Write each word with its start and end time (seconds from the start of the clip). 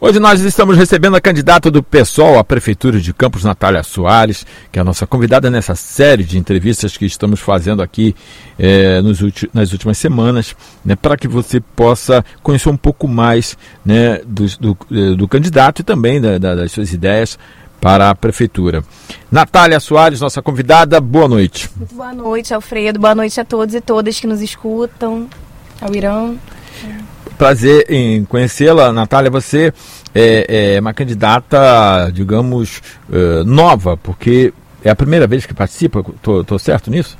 Hoje 0.00 0.20
nós 0.20 0.40
estamos 0.42 0.76
recebendo 0.76 1.16
a 1.16 1.20
candidata 1.20 1.72
do 1.72 1.82
PSOL 1.82 2.38
à 2.38 2.44
Prefeitura 2.44 3.00
de 3.00 3.12
Campos, 3.12 3.42
Natália 3.42 3.82
Soares, 3.82 4.46
que 4.70 4.78
é 4.78 4.80
a 4.80 4.84
nossa 4.84 5.08
convidada 5.08 5.50
nessa 5.50 5.74
série 5.74 6.22
de 6.22 6.38
entrevistas 6.38 6.96
que 6.96 7.04
estamos 7.04 7.40
fazendo 7.40 7.82
aqui 7.82 8.14
é, 8.56 9.02
nos 9.02 9.18
nas 9.52 9.72
últimas 9.72 9.98
semanas, 9.98 10.54
né, 10.84 10.94
para 10.94 11.16
que 11.16 11.26
você 11.26 11.58
possa 11.58 12.24
conhecer 12.44 12.68
um 12.68 12.76
pouco 12.76 13.08
mais 13.08 13.58
né, 13.84 14.20
do, 14.24 14.46
do, 14.58 14.78
eh, 14.92 15.16
do 15.16 15.26
candidato 15.26 15.80
e 15.80 15.82
também 15.82 16.20
da, 16.20 16.38
da, 16.38 16.54
das 16.54 16.70
suas 16.70 16.92
ideias 16.92 17.36
para 17.80 18.08
a 18.08 18.14
Prefeitura. 18.14 18.84
Natália 19.32 19.80
Soares, 19.80 20.20
nossa 20.20 20.40
convidada, 20.40 21.00
boa 21.00 21.26
noite. 21.26 21.68
Boa 21.90 22.12
noite, 22.12 22.54
Alfredo. 22.54 23.00
Boa 23.00 23.16
noite 23.16 23.40
a 23.40 23.44
todos 23.44 23.74
e 23.74 23.80
todas 23.80 24.20
que 24.20 24.28
nos 24.28 24.42
escutam. 24.42 25.28
Ao 25.80 25.92
Irã. 25.92 26.36
Prazer 27.38 27.86
em 27.88 28.24
conhecê-la, 28.24 28.92
Natália. 28.92 29.30
Você 29.30 29.72
é, 30.12 30.74
é, 30.74 30.80
uma 30.80 30.92
candidata, 30.92 32.10
digamos, 32.12 32.82
uh, 33.08 33.44
nova, 33.44 33.96
porque 33.96 34.52
é 34.84 34.90
a 34.90 34.96
primeira 34.96 35.26
vez 35.26 35.46
que 35.46 35.54
participa. 35.54 36.04
Estou 36.16 36.58
certo 36.58 36.90
nisso? 36.90 37.16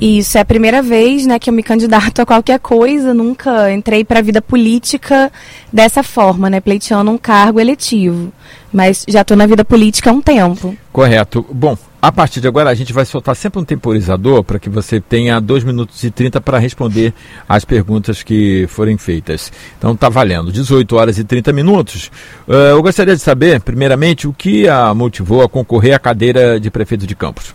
Isso, 0.00 0.36
é 0.36 0.40
a 0.40 0.44
primeira 0.44 0.82
vez 0.82 1.26
né, 1.26 1.38
que 1.38 1.48
eu 1.48 1.54
me 1.54 1.62
candidato 1.62 2.20
a 2.20 2.26
qualquer 2.26 2.58
coisa, 2.58 3.14
nunca 3.14 3.72
entrei 3.72 4.04
para 4.04 4.18
a 4.18 4.22
vida 4.22 4.40
política 4.40 5.30
dessa 5.72 6.02
forma, 6.02 6.48
né, 6.48 6.60
pleiteando 6.60 7.10
um 7.10 7.18
cargo 7.18 7.60
eletivo. 7.60 8.32
Mas 8.72 9.04
já 9.08 9.22
estou 9.22 9.36
na 9.36 9.46
vida 9.46 9.64
política 9.64 10.10
há 10.10 10.12
um 10.12 10.20
tempo. 10.20 10.76
Correto. 10.92 11.44
Bom, 11.52 11.76
a 12.02 12.10
partir 12.10 12.40
de 12.40 12.48
agora, 12.48 12.68
a 12.68 12.74
gente 12.74 12.92
vai 12.92 13.04
soltar 13.04 13.36
sempre 13.36 13.60
um 13.60 13.64
temporizador 13.64 14.42
para 14.42 14.58
que 14.58 14.68
você 14.68 15.00
tenha 15.00 15.38
2 15.38 15.62
minutos 15.62 16.02
e 16.02 16.10
30 16.10 16.40
para 16.40 16.58
responder 16.58 17.14
as 17.48 17.64
perguntas 17.64 18.24
que 18.24 18.66
forem 18.66 18.98
feitas. 18.98 19.52
Então, 19.78 19.92
está 19.92 20.08
valendo. 20.08 20.50
18 20.50 20.96
horas 20.96 21.16
e 21.18 21.22
30 21.22 21.52
minutos. 21.52 22.10
Uh, 22.48 22.54
eu 22.72 22.82
gostaria 22.82 23.14
de 23.14 23.22
saber, 23.22 23.60
primeiramente, 23.60 24.26
o 24.26 24.32
que 24.32 24.68
a 24.68 24.92
motivou 24.92 25.42
a 25.42 25.48
concorrer 25.48 25.94
à 25.94 25.98
cadeira 26.00 26.58
de 26.58 26.72
prefeito 26.72 27.06
de 27.06 27.14
Campos. 27.14 27.54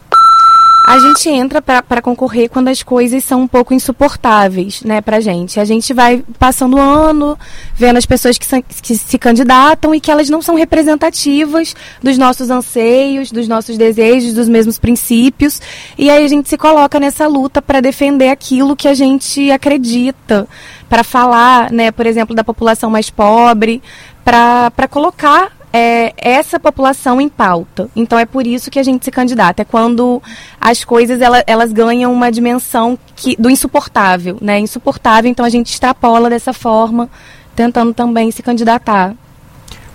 A 0.88 1.00
gente 1.00 1.28
entra 1.28 1.62
para 1.62 2.02
concorrer 2.02 2.50
quando 2.50 2.70
as 2.70 2.82
coisas 2.82 3.22
são 3.22 3.42
um 3.42 3.48
pouco 3.48 3.74
insuportáveis, 3.74 4.84
né, 4.84 5.02
pra 5.02 5.20
gente. 5.20 5.60
A 5.60 5.66
gente 5.66 5.94
vai 5.94 6.24
passando 6.40 6.78
o 6.78 6.80
ano, 6.80 7.38
vendo 7.76 7.98
as 7.98 8.06
pessoas 8.06 8.38
que, 8.38 8.48
que 8.82 8.96
se 8.96 9.18
candidatam 9.18 9.94
e 9.94 10.00
que 10.00 10.10
elas 10.10 10.30
não 10.30 10.42
são 10.42 10.56
representativas 10.56 11.76
dos 12.02 12.18
nossos 12.18 12.50
anseios, 12.50 13.34
dos 13.34 13.50
nossos 13.50 13.78
desejos, 13.78 14.32
dos 14.32 14.48
mesmos 14.48 14.80
princípios. 14.80 15.62
E 15.98 16.10
aí 16.10 16.24
a 16.24 16.28
gente 16.30 16.48
se 16.48 16.58
coloca 16.58 16.98
nessa 17.02 17.28
luta 17.28 17.62
para 17.62 17.82
defender 17.82 18.30
aquilo 18.30 18.74
que 18.74 18.88
a 18.88 18.94
gente 18.94 19.52
acredita, 19.52 20.48
para 20.88 21.04
falar, 21.04 21.70
né, 21.70 21.92
por 21.92 22.06
exemplo, 22.06 22.34
da 22.34 22.46
população 22.46 22.90
mais 22.90 23.10
pobre, 23.10 23.84
para 24.24 24.88
colocar 24.90 25.57
é, 25.72 26.14
essa 26.18 26.60
população 26.60 27.20
em 27.20 27.30
pauta. 27.30 27.90
Então 27.96 28.18
é 28.18 28.26
por 28.26 28.46
isso 28.48 28.72
que 28.72 28.80
a 28.80 28.84
gente 28.84 29.06
se 29.06 29.12
candidata. 29.12 29.62
É 29.62 29.66
quando 29.66 30.22
as 30.60 30.84
coisas 30.84 31.22
ela, 31.22 31.44
elas 31.46 31.72
ganham 31.72 32.12
uma 32.12 32.32
dimensão 32.32 32.98
que, 33.16 33.36
do 33.38 33.50
insuportável, 33.50 34.38
né? 34.42 34.60
Insuportável, 34.60 35.30
então 35.30 35.46
a 35.46 35.50
gente 35.50 35.72
extrapola 35.72 36.30
dessa 36.30 36.54
forma, 36.54 37.10
tentando 37.56 37.94
também 37.94 38.32
se 38.32 38.42
candidatar. 38.42 39.16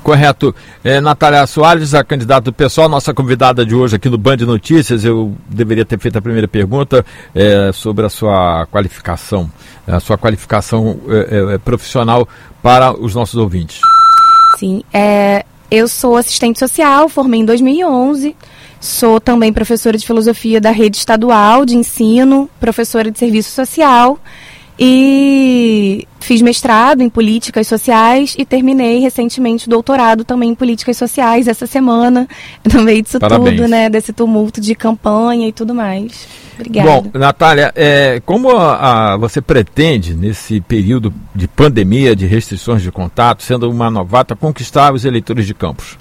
Correto. 0.03 0.53
É, 0.83 1.00
Natália 1.00 1.47
Soares, 1.47 1.95
a 1.95 2.03
candidata 2.03 2.43
do 2.43 2.53
pessoal, 2.53 2.89
nossa 2.89 3.15
convidada 3.15 3.65
de 3.65 3.73
hoje 3.73 3.95
aqui 3.95 4.09
no 4.09 4.19
Band 4.19 4.39
Notícias. 4.39 5.05
Eu 5.05 5.34
deveria 5.48 5.84
ter 5.84 5.98
feito 5.98 6.19
a 6.19 6.23
primeira 6.23 6.48
pergunta 6.48 7.06
é, 7.33 7.70
sobre 7.73 8.05
a 8.05 8.09
sua 8.09 8.67
qualificação, 8.67 9.50
a 9.87 10.00
sua 10.00 10.19
qualificação 10.19 10.98
é, 11.09 11.55
é 11.55 11.59
profissional 11.59 12.27
para 12.61 12.93
os 12.93 13.15
nossos 13.15 13.37
ouvintes. 13.37 13.81
Sim, 14.59 14.83
é, 14.93 15.42
eu 15.73 15.89
sou 15.89 16.19
assistente 16.19 16.59
social, 16.59 17.09
formei 17.09 17.41
em 17.41 17.47
2011. 17.47 18.37
Sou 18.78 19.19
também 19.19 19.51
professora 19.51 19.97
de 19.97 20.06
filosofia 20.06 20.61
da 20.61 20.70
rede 20.70 20.98
estadual 20.98 21.65
de 21.65 21.75
ensino, 21.75 22.51
professora 22.61 23.10
de 23.10 23.19
serviço 23.19 23.53
social 23.53 24.19
e 24.84 26.09
fiz 26.19 26.43
mestrado 26.43 27.03
em 27.03 27.09
políticas 27.09 27.69
sociais 27.69 28.34
e 28.37 28.44
terminei 28.44 28.98
recentemente 28.98 29.69
o 29.69 29.70
doutorado 29.70 30.25
também 30.25 30.50
em 30.50 30.54
políticas 30.56 30.97
sociais 30.97 31.47
essa 31.47 31.66
semana, 31.66 32.26
no 32.75 32.82
meio 32.82 33.00
disso 33.00 33.21
Parabéns. 33.21 33.56
tudo, 33.56 33.69
né, 33.69 33.88
desse 33.88 34.12
tumulto 34.12 34.60
de 34.60 34.75
campanha 34.75 35.47
e 35.47 35.53
tudo 35.53 35.72
mais. 35.72 36.26
Obrigada. 36.56 36.91
Bom, 36.91 37.10
Natália, 37.16 37.72
é, 37.76 38.21
como 38.26 38.50
a, 38.50 39.12
a, 39.12 39.16
você 39.16 39.41
pretende, 39.41 40.15
nesse 40.15 40.60
período 40.60 41.15
de 41.32 41.47
pandemia, 41.47 42.16
de 42.16 42.26
restrições 42.26 42.82
de 42.82 42.91
contato, 42.91 43.44
sendo 43.44 43.71
uma 43.71 43.88
novata, 43.88 44.34
conquistar 44.34 44.92
os 44.92 45.04
eleitores 45.04 45.47
de 45.47 45.54
Campos? 45.54 45.97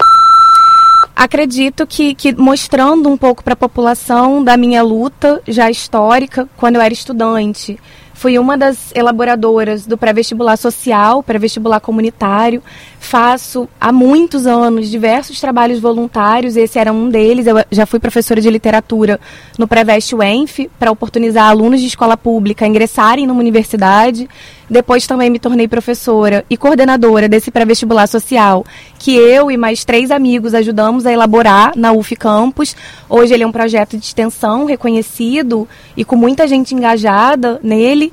Acredito 1.14 1.86
que, 1.86 2.16
que 2.16 2.34
mostrando 2.34 3.08
um 3.08 3.16
pouco 3.16 3.44
para 3.44 3.52
a 3.52 3.56
população 3.56 4.42
da 4.42 4.56
minha 4.56 4.82
luta 4.82 5.40
já 5.46 5.70
histórica, 5.70 6.48
quando 6.56 6.76
eu 6.76 6.80
era 6.80 6.92
estudante, 6.92 7.78
Fui 8.22 8.38
uma 8.38 8.56
das 8.56 8.92
elaboradoras 8.94 9.84
do 9.84 9.98
pré-vestibular 9.98 10.56
social, 10.56 11.24
pré-vestibular 11.24 11.80
comunitário. 11.80 12.62
Faço 13.02 13.68
há 13.80 13.90
muitos 13.90 14.46
anos 14.46 14.88
diversos 14.88 15.40
trabalhos 15.40 15.80
voluntários, 15.80 16.56
esse 16.56 16.78
era 16.78 16.92
um 16.92 17.10
deles. 17.10 17.48
Eu 17.48 17.56
já 17.68 17.84
fui 17.84 17.98
professora 17.98 18.40
de 18.40 18.48
literatura 18.48 19.18
no 19.58 19.66
Pré-Veste 19.66 20.14
UENF, 20.14 20.70
para 20.78 20.92
oportunizar 20.92 21.50
alunos 21.50 21.80
de 21.80 21.88
escola 21.88 22.16
pública 22.16 22.64
a 22.64 22.68
ingressarem 22.68 23.26
numa 23.26 23.40
universidade. 23.40 24.28
Depois 24.70 25.04
também 25.04 25.28
me 25.30 25.40
tornei 25.40 25.66
professora 25.66 26.44
e 26.48 26.56
coordenadora 26.56 27.28
desse 27.28 27.50
pré-vestibular 27.50 28.06
social, 28.06 28.64
que 29.00 29.16
eu 29.16 29.50
e 29.50 29.56
mais 29.56 29.84
três 29.84 30.12
amigos 30.12 30.54
ajudamos 30.54 31.04
a 31.04 31.12
elaborar 31.12 31.72
na 31.76 31.92
UF 31.92 32.14
Campus. 32.14 32.74
Hoje 33.10 33.34
ele 33.34 33.42
é 33.42 33.46
um 33.46 33.52
projeto 33.52 33.98
de 33.98 34.06
extensão 34.06 34.64
reconhecido 34.64 35.68
e 35.96 36.04
com 36.04 36.14
muita 36.14 36.46
gente 36.46 36.72
engajada 36.72 37.58
nele. 37.64 38.12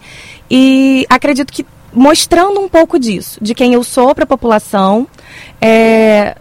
E 0.49 1.05
acredito 1.07 1.53
que 1.53 1.63
mostrando 1.93 2.59
um 2.59 2.69
pouco 2.69 2.99
disso, 2.99 3.39
de 3.41 3.53
quem 3.53 3.73
eu 3.73 3.83
sou 3.83 4.13
para 4.13 4.23
a 4.23 4.27
população, 4.27 5.07
é, 5.61 6.35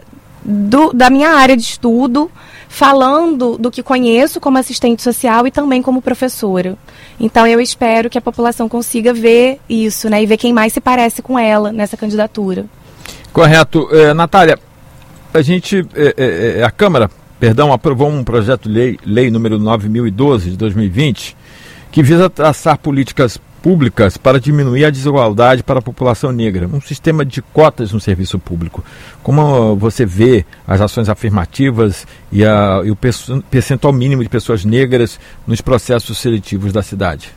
do, 0.44 0.92
da 0.92 1.10
minha 1.10 1.30
área 1.30 1.56
de 1.56 1.62
estudo, 1.62 2.30
falando 2.68 3.56
do 3.58 3.70
que 3.70 3.82
conheço 3.82 4.40
como 4.40 4.58
assistente 4.58 5.02
social 5.02 5.46
e 5.46 5.50
também 5.50 5.82
como 5.82 6.02
professora. 6.02 6.76
Então 7.18 7.46
eu 7.46 7.60
espero 7.60 8.10
que 8.10 8.18
a 8.18 8.20
população 8.20 8.68
consiga 8.68 9.12
ver 9.12 9.58
isso, 9.68 10.08
né, 10.08 10.22
e 10.22 10.26
ver 10.26 10.36
quem 10.36 10.52
mais 10.52 10.72
se 10.72 10.80
parece 10.80 11.22
com 11.22 11.38
ela 11.38 11.72
nessa 11.72 11.96
candidatura. 11.96 12.66
Correto, 13.32 13.88
é, 13.92 14.14
Natália. 14.14 14.58
A 15.32 15.42
gente, 15.42 15.86
é, 15.94 16.14
é, 16.16 16.60
é 16.60 16.64
a 16.64 16.70
Câmara, 16.70 17.10
perdão, 17.38 17.72
aprovou 17.72 18.08
um 18.08 18.24
projeto 18.24 18.68
de 18.68 18.74
lei, 18.74 18.98
lei 19.04 19.30
número 19.30 19.58
9012 19.58 20.50
de 20.50 20.56
2020, 20.56 21.36
que 21.90 22.02
visa 22.02 22.30
traçar 22.30 22.78
políticas 22.78 23.38
públicas 23.62 24.16
para 24.16 24.40
diminuir 24.40 24.84
a 24.84 24.90
desigualdade 24.90 25.62
para 25.62 25.78
a 25.78 25.82
população 25.82 26.32
negra, 26.32 26.68
um 26.72 26.80
sistema 26.80 27.24
de 27.24 27.42
cotas 27.42 27.92
no 27.92 28.00
serviço 28.00 28.38
público. 28.38 28.84
Como 29.22 29.76
você 29.76 30.06
vê 30.06 30.44
as 30.66 30.80
ações 30.80 31.08
afirmativas 31.08 32.06
e, 32.30 32.44
a, 32.44 32.82
e 32.84 32.90
o 32.90 32.96
percentual 33.50 33.92
mínimo 33.92 34.22
de 34.22 34.28
pessoas 34.28 34.64
negras 34.64 35.18
nos 35.46 35.60
processos 35.60 36.18
seletivos 36.18 36.72
da 36.72 36.82
cidade? 36.82 37.32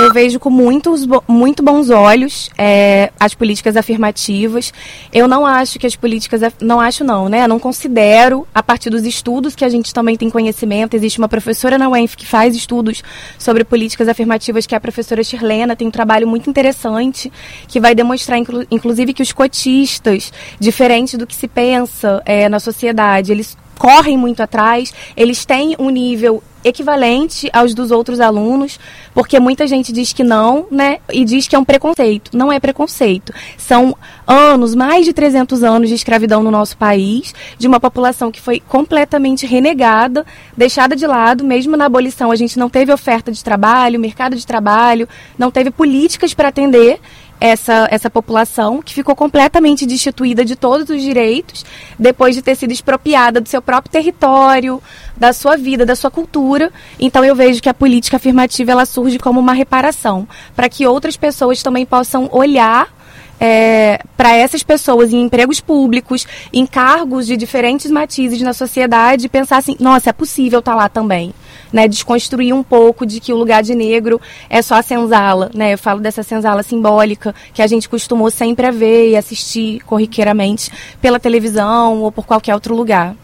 Eu 0.00 0.14
vejo 0.14 0.40
com 0.40 0.48
muitos, 0.48 1.06
muito 1.28 1.62
bons 1.62 1.90
olhos 1.90 2.48
é, 2.56 3.12
as 3.20 3.34
políticas 3.34 3.76
afirmativas. 3.76 4.72
Eu 5.12 5.28
não 5.28 5.44
acho 5.44 5.78
que 5.78 5.86
as 5.86 5.94
políticas. 5.94 6.40
Não 6.58 6.80
acho, 6.80 7.04
não, 7.04 7.28
né? 7.28 7.46
Não 7.46 7.58
considero, 7.58 8.48
a 8.54 8.62
partir 8.62 8.88
dos 8.88 9.04
estudos 9.04 9.54
que 9.54 9.62
a 9.62 9.68
gente 9.68 9.92
também 9.92 10.16
tem 10.16 10.30
conhecimento, 10.30 10.94
existe 10.94 11.18
uma 11.18 11.28
professora 11.28 11.76
na 11.76 11.86
UENF 11.86 12.16
que 12.16 12.26
faz 12.26 12.56
estudos 12.56 13.02
sobre 13.38 13.62
políticas 13.62 14.08
afirmativas, 14.08 14.64
que 14.64 14.74
é 14.74 14.78
a 14.78 14.80
professora 14.80 15.22
Shirlena, 15.22 15.76
tem 15.76 15.86
um 15.86 15.90
trabalho 15.90 16.26
muito 16.26 16.48
interessante 16.48 17.30
que 17.68 17.78
vai 17.78 17.94
demonstrar, 17.94 18.38
inclu, 18.38 18.64
inclusive, 18.70 19.12
que 19.12 19.22
os 19.22 19.32
cotistas, 19.32 20.32
diferente 20.58 21.18
do 21.18 21.26
que 21.26 21.36
se 21.36 21.46
pensa 21.46 22.22
é, 22.24 22.48
na 22.48 22.58
sociedade, 22.58 23.32
eles 23.32 23.54
correm 23.80 24.14
muito 24.18 24.42
atrás, 24.42 24.92
eles 25.16 25.46
têm 25.46 25.74
um 25.78 25.88
nível 25.88 26.42
equivalente 26.62 27.48
aos 27.50 27.72
dos 27.72 27.90
outros 27.90 28.20
alunos, 28.20 28.78
porque 29.14 29.40
muita 29.40 29.66
gente 29.66 29.90
diz 29.90 30.12
que 30.12 30.22
não, 30.22 30.66
né? 30.70 30.98
E 31.10 31.24
diz 31.24 31.48
que 31.48 31.56
é 31.56 31.58
um 31.58 31.64
preconceito. 31.64 32.36
Não 32.36 32.52
é 32.52 32.60
preconceito. 32.60 33.32
São 33.56 33.96
anos, 34.26 34.74
mais 34.74 35.06
de 35.06 35.14
300 35.14 35.64
anos 35.64 35.88
de 35.88 35.94
escravidão 35.94 36.42
no 36.42 36.50
nosso 36.50 36.76
país, 36.76 37.34
de 37.56 37.66
uma 37.66 37.80
população 37.80 38.30
que 38.30 38.38
foi 38.38 38.60
completamente 38.60 39.46
renegada, 39.46 40.26
deixada 40.54 40.94
de 40.94 41.06
lado, 41.06 41.42
mesmo 41.42 41.74
na 41.74 41.86
abolição 41.86 42.30
a 42.30 42.36
gente 42.36 42.58
não 42.58 42.68
teve 42.68 42.92
oferta 42.92 43.32
de 43.32 43.42
trabalho, 43.42 43.98
mercado 43.98 44.36
de 44.36 44.46
trabalho, 44.46 45.08
não 45.38 45.50
teve 45.50 45.70
políticas 45.70 46.34
para 46.34 46.48
atender 46.48 47.00
essa, 47.40 47.88
essa 47.90 48.10
população 48.10 48.82
que 48.82 48.92
ficou 48.92 49.16
completamente 49.16 49.86
destituída 49.86 50.44
de 50.44 50.54
todos 50.54 50.90
os 50.90 51.02
direitos 51.02 51.64
depois 51.98 52.34
de 52.34 52.42
ter 52.42 52.54
sido 52.54 52.72
expropriada 52.72 53.40
do 53.40 53.48
seu 53.48 53.62
próprio 53.62 53.90
território, 53.90 54.82
da 55.16 55.32
sua 55.32 55.56
vida, 55.56 55.86
da 55.86 55.96
sua 55.96 56.10
cultura. 56.10 56.70
Então 56.98 57.24
eu 57.24 57.34
vejo 57.34 57.62
que 57.62 57.68
a 57.68 57.74
política 57.74 58.18
afirmativa 58.18 58.72
ela 58.72 58.84
surge 58.84 59.18
como 59.18 59.40
uma 59.40 59.54
reparação 59.54 60.28
para 60.54 60.68
que 60.68 60.86
outras 60.86 61.16
pessoas 61.16 61.62
também 61.62 61.86
possam 61.86 62.28
olhar 62.30 62.99
é, 63.40 64.00
para 64.16 64.36
essas 64.36 64.62
pessoas 64.62 65.14
em 65.14 65.22
empregos 65.22 65.60
públicos, 65.60 66.26
em 66.52 66.66
cargos 66.66 67.26
de 67.26 67.38
diferentes 67.38 67.90
matizes 67.90 68.42
na 68.42 68.52
sociedade, 68.52 69.30
pensar 69.30 69.56
assim, 69.56 69.74
nossa, 69.80 70.10
é 70.10 70.12
possível 70.12 70.58
estar 70.58 70.72
tá 70.72 70.76
lá 70.76 70.88
também. 70.88 71.32
Né, 71.72 71.86
desconstruir 71.86 72.52
um 72.52 72.64
pouco 72.64 73.06
de 73.06 73.20
que 73.20 73.32
o 73.32 73.36
lugar 73.36 73.62
de 73.62 73.76
negro 73.76 74.20
é 74.48 74.60
só 74.60 74.74
a 74.74 74.82
senzala, 74.82 75.52
né? 75.54 75.74
Eu 75.74 75.78
falo 75.78 76.00
dessa 76.00 76.20
senzala 76.20 76.64
simbólica 76.64 77.32
que 77.54 77.62
a 77.62 77.66
gente 77.68 77.88
costumou 77.88 78.28
sempre 78.28 78.66
a 78.66 78.72
ver 78.72 79.10
e 79.10 79.16
assistir 79.16 79.78
corriqueiramente 79.82 80.68
pela 81.00 81.20
televisão 81.20 82.02
ou 82.02 82.10
por 82.10 82.26
qualquer 82.26 82.54
outro 82.54 82.74
lugar. 82.74 83.14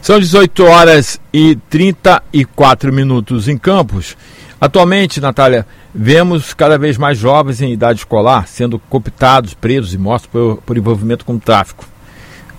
São 0.00 0.18
18 0.18 0.64
horas 0.64 1.20
e 1.30 1.56
34 1.68 2.90
minutos 2.90 3.48
em 3.48 3.58
Campos. 3.58 4.16
Atualmente, 4.58 5.20
Natália, 5.20 5.66
vemos 5.94 6.52
cada 6.52 6.76
vez 6.76 6.98
mais 6.98 7.16
jovens 7.16 7.60
em 7.60 7.72
idade 7.72 8.00
escolar 8.00 8.48
sendo 8.48 8.78
cooptados, 8.78 9.54
presos 9.54 9.94
e 9.94 9.98
mortos 9.98 10.26
por, 10.26 10.56
por 10.58 10.76
envolvimento 10.76 11.24
com 11.24 11.38
tráfico. 11.38 11.84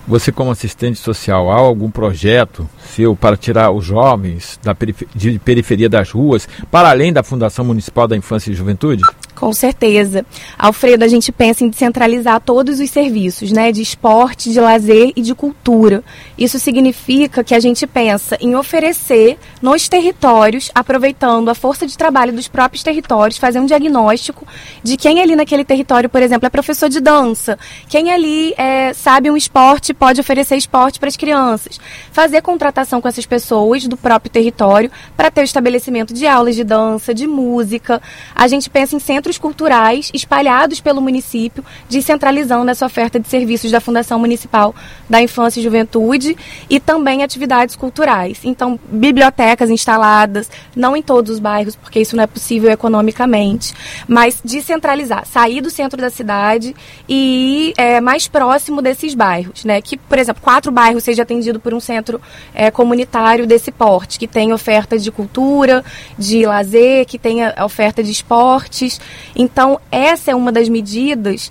Você, 0.08 0.30
como 0.30 0.52
assistente 0.52 1.00
social, 1.00 1.50
há 1.50 1.56
algum 1.56 1.90
projeto 1.90 2.68
seu 2.94 3.16
para 3.16 3.36
tirar 3.36 3.72
os 3.72 3.84
jovens 3.84 4.58
da 4.62 4.74
de 5.14 5.38
periferia 5.40 5.88
das 5.88 6.12
ruas, 6.12 6.48
para 6.70 6.90
além 6.90 7.12
da 7.12 7.24
Fundação 7.24 7.64
Municipal 7.64 8.06
da 8.06 8.16
Infância 8.16 8.52
e 8.52 8.54
Juventude? 8.54 9.02
Com 9.36 9.52
certeza. 9.52 10.24
Alfredo, 10.58 11.04
a 11.04 11.08
gente 11.08 11.30
pensa 11.30 11.62
em 11.62 11.68
descentralizar 11.68 12.40
todos 12.40 12.80
os 12.80 12.90
serviços, 12.90 13.52
né, 13.52 13.70
de 13.70 13.82
esporte, 13.82 14.50
de 14.50 14.58
lazer 14.58 15.12
e 15.14 15.20
de 15.20 15.34
cultura. 15.34 16.02
Isso 16.38 16.58
significa 16.58 17.44
que 17.44 17.54
a 17.54 17.60
gente 17.60 17.86
pensa 17.86 18.38
em 18.40 18.56
oferecer 18.56 19.38
nos 19.60 19.90
territórios, 19.90 20.70
aproveitando 20.74 21.50
a 21.50 21.54
força 21.54 21.86
de 21.86 21.98
trabalho 21.98 22.32
dos 22.32 22.48
próprios 22.48 22.82
territórios, 22.82 23.36
fazer 23.36 23.60
um 23.60 23.66
diagnóstico 23.66 24.46
de 24.82 24.96
quem 24.96 25.20
ali 25.20 25.36
naquele 25.36 25.66
território, 25.66 26.08
por 26.08 26.22
exemplo, 26.22 26.46
é 26.46 26.50
professor 26.50 26.88
de 26.88 26.98
dança, 26.98 27.58
quem 27.90 28.10
ali 28.10 28.54
é, 28.56 28.94
sabe 28.94 29.30
um 29.30 29.36
esporte 29.36 29.92
pode 29.92 30.18
oferecer 30.18 30.56
esporte 30.56 30.98
para 30.98 31.10
as 31.10 31.16
crianças, 31.16 31.78
fazer 32.10 32.40
contratação 32.40 33.02
com 33.02 33.08
essas 33.08 33.26
pessoas 33.26 33.86
do 33.86 33.98
próprio 33.98 34.32
território 34.32 34.90
para 35.14 35.30
ter 35.30 35.42
o 35.42 35.44
estabelecimento 35.44 36.14
de 36.14 36.26
aulas 36.26 36.54
de 36.54 36.64
dança, 36.64 37.12
de 37.12 37.26
música. 37.26 38.00
A 38.34 38.48
gente 38.48 38.70
pensa 38.70 38.96
em 38.96 38.98
centros 38.98 39.25
centros 39.26 39.38
culturais 39.38 40.10
espalhados 40.14 40.80
pelo 40.80 41.00
município, 41.00 41.64
descentralizando 41.88 42.70
essa 42.70 42.86
oferta 42.86 43.18
de 43.18 43.28
serviços 43.28 43.72
da 43.72 43.80
Fundação 43.80 44.20
Municipal 44.20 44.72
da 45.10 45.20
Infância 45.20 45.58
e 45.58 45.62
Juventude 45.62 46.36
e 46.70 46.78
também 46.78 47.24
atividades 47.24 47.74
culturais. 47.74 48.38
Então, 48.44 48.78
bibliotecas 48.88 49.68
instaladas, 49.68 50.48
não 50.76 50.96
em 50.96 51.02
todos 51.02 51.32
os 51.32 51.38
bairros, 51.40 51.74
porque 51.74 51.98
isso 51.98 52.14
não 52.14 52.22
é 52.22 52.26
possível 52.26 52.70
economicamente, 52.70 53.74
mas 54.06 54.40
descentralizar, 54.44 55.26
sair 55.26 55.60
do 55.60 55.70
centro 55.70 56.00
da 56.00 56.10
cidade 56.10 56.74
e 57.08 57.70
ir 57.70 57.74
é, 57.76 58.00
mais 58.00 58.28
próximo 58.28 58.80
desses 58.80 59.14
bairros, 59.14 59.64
né? 59.64 59.82
Que, 59.82 59.96
por 59.96 60.18
exemplo, 60.18 60.40
quatro 60.40 60.70
bairros 60.70 61.02
seja 61.02 61.24
atendido 61.24 61.58
por 61.58 61.74
um 61.74 61.80
centro 61.80 62.20
é, 62.54 62.70
comunitário 62.70 63.46
desse 63.46 63.72
porte, 63.72 64.18
que 64.18 64.28
tenha 64.28 64.54
oferta 64.54 64.96
de 64.96 65.10
cultura, 65.10 65.84
de 66.16 66.46
lazer, 66.46 67.06
que 67.06 67.18
tenha 67.18 67.52
oferta 67.64 68.04
de 68.04 68.12
esportes 68.12 69.00
então, 69.34 69.80
essa 69.90 70.30
é 70.30 70.34
uma 70.34 70.50
das 70.52 70.68
medidas 70.68 71.50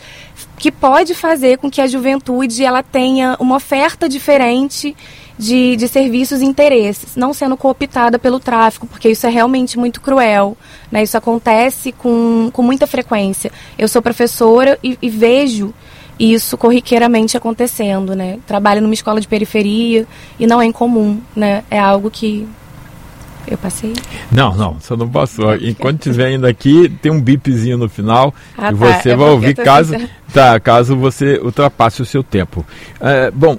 que 0.58 0.72
pode 0.72 1.14
fazer 1.14 1.58
com 1.58 1.70
que 1.70 1.82
a 1.82 1.88
juventude 1.88 2.64
ela 2.64 2.82
tenha 2.82 3.36
uma 3.40 3.56
oferta 3.56 4.08
diferente 4.08 4.96
de, 5.38 5.76
de 5.76 5.88
serviços 5.88 6.42
e 6.42 6.46
interesses, 6.46 7.16
não 7.16 7.34
sendo 7.34 7.58
cooptada 7.58 8.18
pelo 8.18 8.40
tráfico, 8.40 8.88
porque 8.88 9.10
isso 9.10 9.28
é 9.28 9.30
realmente 9.30 9.78
muito 9.78 10.02
cruel. 10.02 10.58
Né? 10.92 11.04
Isso 11.04 11.18
acontece 11.18 11.92
com, 11.92 12.50
com 12.52 12.62
muita 12.62 12.88
frequência. 12.88 13.52
Eu 13.78 13.88
sou 13.88 14.02
professora 14.02 14.80
e, 14.84 14.98
e 15.02 15.10
vejo 15.10 15.74
isso 16.18 16.58
corriqueiramente 16.58 17.36
acontecendo, 17.36 18.16
né? 18.16 18.40
Trabalho 18.48 18.82
numa 18.82 18.94
escola 18.94 19.20
de 19.20 19.28
periferia 19.28 20.08
e 20.40 20.48
não 20.48 20.62
é 20.62 20.66
incomum, 20.66 21.20
né? 21.36 21.66
É 21.70 21.78
algo 21.78 22.10
que 22.10 22.48
eu 23.48 23.58
passei? 23.58 23.94
Não, 24.32 24.56
não, 24.56 24.74
você 24.74 24.96
não 24.96 25.08
passou. 25.08 25.56
Enquanto 25.56 26.08
estiver 26.08 26.32
indo 26.32 26.48
aqui, 26.48 26.90
tem 27.02 27.12
um 27.12 27.22
bipzinho 27.22 27.78
no 27.78 27.90
final 27.90 28.34
ah, 28.58 28.72
e 28.72 28.76
tá. 28.76 29.00
você 29.02 29.10
é 29.12 29.16
vai 29.16 29.30
ouvir 29.30 29.56
caso, 29.56 29.96
tá, 30.34 30.60
caso 30.60 30.96
você 30.96 31.40
ultrapasse 31.40 32.02
o 32.02 32.06
seu 32.06 32.24
tempo. 32.24 32.66
É, 33.00 33.30
bom, 33.32 33.58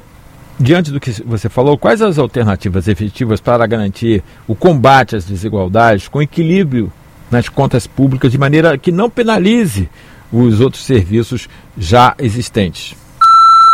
diante 0.58 0.90
do 0.90 0.98
que 0.98 1.10
você 1.22 1.48
falou, 1.48 1.78
quais 1.78 2.02
as 2.02 2.18
alternativas 2.18 2.88
efetivas 2.88 3.40
para 3.40 3.66
garantir 3.66 4.22
o 4.46 4.54
combate 4.54 5.16
às 5.16 5.24
desigualdades 5.24 6.08
com 6.08 6.20
equilíbrio 6.20 6.92
nas 7.30 7.48
contas 7.48 7.86
públicas 7.86 8.30
de 8.32 8.38
maneira 8.38 8.76
que 8.78 8.92
não 8.92 9.10
penalize 9.10 9.88
os 10.32 10.60
outros 10.60 10.84
serviços 10.84 11.48
já 11.76 12.14
existentes? 12.18 12.96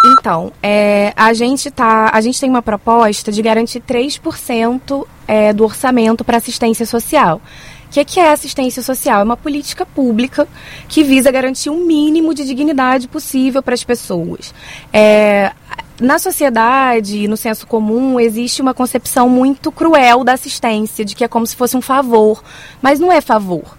Então, 0.05 0.53
é, 0.63 1.13
a, 1.17 1.33
gente 1.33 1.71
tá, 1.71 2.11
a 2.13 2.21
gente 2.21 2.41
tem 2.41 2.51
uma 2.51 2.63
proposta 2.63 3.31
de 3.31 3.41
garantir 3.41 3.81
3% 3.81 5.07
é, 5.29 5.53
do 5.53 5.65
orçamento 5.65 6.25
para 6.25 6.37
assistência 6.39 6.85
social. 6.85 7.41
O 7.87 7.91
que, 7.93 8.05
que, 8.05 8.19
é 8.19 8.33
assistência 8.33 8.83
social? 8.83 9.21
É 9.21 9.25
uma 9.25 9.37
política 9.37 9.85
pública 9.85 10.49
que 10.89 11.05
visa 11.05 11.31
garantir 11.31 11.71
o 11.71 11.75
um 11.75 11.87
mínimo 11.87 12.35
de 12.35 12.45
dignidade 12.45 13.07
possível 13.07 13.63
para 13.63 13.75
as 13.75 13.85
pessoas. 13.85 14.53
É, 14.93 15.53
na 16.01 16.19
sociedade, 16.19 17.29
no 17.29 17.37
senso 17.37 17.67
comum, 17.67 18.19
existe 18.19 18.61
uma 18.61 18.75
concepção 18.75 19.29
muito 19.29 19.71
cruel 19.71 20.25
da 20.25 20.33
assistência, 20.33 21.05
de 21.05 21.15
que 21.15 21.23
é 21.23 21.29
como 21.29 21.47
se 21.47 21.55
fosse 21.55 21.77
um 21.77 21.83
favor. 21.83 22.43
Mas 22.81 22.99
não 22.99 23.13
é 23.13 23.21
favor 23.21 23.77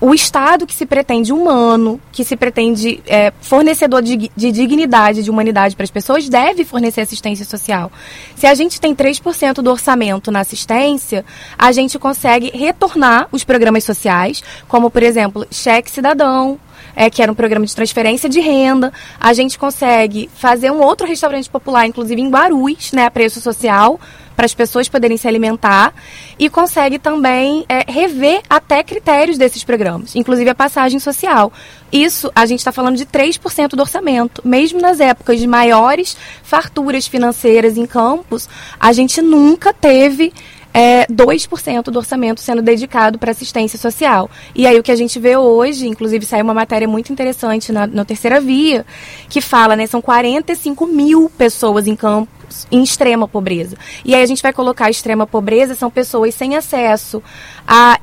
o 0.00 0.14
Estado 0.14 0.66
que 0.66 0.74
se 0.74 0.86
pretende 0.86 1.32
humano, 1.32 2.00
que 2.12 2.24
se 2.24 2.36
pretende 2.36 3.02
é, 3.06 3.32
fornecedor 3.40 4.02
de, 4.02 4.30
de, 4.34 4.52
dignidade, 4.52 5.22
de 5.22 5.30
humanidade 5.30 5.74
para 5.74 5.84
as 5.84 5.90
pessoas, 5.90 6.28
deve 6.28 6.64
fornecer 6.64 7.00
assistência 7.00 7.44
social. 7.44 7.90
Se 8.36 8.46
a 8.46 8.54
gente 8.54 8.80
tem 8.80 8.94
3% 8.94 9.54
do 9.54 9.70
orçamento 9.70 10.30
na 10.30 10.40
assistência, 10.40 11.24
a 11.58 11.72
gente 11.72 11.98
consegue 11.98 12.50
retornar 12.54 13.28
os 13.32 13.42
programas 13.42 13.84
sociais, 13.84 14.42
como, 14.68 14.90
por 14.90 15.02
exemplo, 15.02 15.46
cheque 15.50 15.90
cidadão, 15.90 16.58
é, 16.94 17.10
que 17.10 17.22
era 17.22 17.30
um 17.30 17.34
programa 17.34 17.66
de 17.66 17.74
transferência 17.74 18.28
de 18.28 18.40
renda. 18.40 18.92
A 19.20 19.32
gente 19.32 19.58
consegue 19.58 20.30
fazer 20.34 20.70
um 20.70 20.80
outro 20.80 21.06
restaurante 21.06 21.50
popular, 21.50 21.86
inclusive 21.86 22.20
em 22.20 22.30
Guarulhos, 22.30 22.92
né, 22.92 23.06
a 23.06 23.10
preço 23.10 23.40
social, 23.40 24.00
para 24.38 24.46
as 24.46 24.54
pessoas 24.54 24.88
poderem 24.88 25.16
se 25.16 25.26
alimentar 25.26 25.92
e 26.38 26.48
consegue 26.48 26.96
também 26.96 27.66
é, 27.68 27.84
rever 27.90 28.40
até 28.48 28.84
critérios 28.84 29.36
desses 29.36 29.64
programas, 29.64 30.14
inclusive 30.14 30.48
a 30.48 30.54
passagem 30.54 31.00
social. 31.00 31.52
Isso 31.90 32.30
a 32.36 32.46
gente 32.46 32.60
está 32.60 32.70
falando 32.70 32.96
de 32.96 33.04
3% 33.04 33.70
do 33.70 33.80
orçamento. 33.80 34.40
Mesmo 34.46 34.80
nas 34.80 35.00
épocas 35.00 35.40
de 35.40 35.46
maiores 35.48 36.16
farturas 36.44 37.08
financeiras 37.08 37.76
em 37.76 37.84
campos, 37.84 38.48
a 38.78 38.92
gente 38.92 39.20
nunca 39.20 39.74
teve 39.74 40.32
é, 40.72 41.06
2% 41.06 41.84
do 41.84 41.98
orçamento 41.98 42.40
sendo 42.40 42.62
dedicado 42.62 43.18
para 43.18 43.30
assistência 43.30 43.78
social. 43.78 44.30
E 44.54 44.66
aí 44.66 44.78
o 44.78 44.82
que 44.82 44.92
a 44.92 44.96
gente 44.96 45.18
vê 45.18 45.36
hoje, 45.36 45.86
inclusive 45.86 46.24
saiu 46.24 46.44
uma 46.44 46.54
matéria 46.54 46.86
muito 46.86 47.12
interessante 47.12 47.72
na, 47.72 47.86
na 47.86 48.04
Terceira 48.04 48.40
Via, 48.40 48.84
que 49.28 49.40
fala, 49.40 49.74
né, 49.76 49.86
são 49.86 50.00
45 50.00 50.86
mil 50.86 51.30
pessoas 51.36 51.86
em 51.86 51.96
campo 51.96 52.38
em 52.70 52.82
extrema 52.82 53.28
pobreza. 53.28 53.76
E 54.04 54.14
aí 54.14 54.22
a 54.22 54.26
gente 54.26 54.42
vai 54.42 54.52
colocar 54.52 54.88
extrema 54.88 55.26
pobreza, 55.26 55.74
são 55.74 55.90
pessoas 55.90 56.34
sem 56.34 56.56
acesso 56.56 57.22
a 57.66 58.00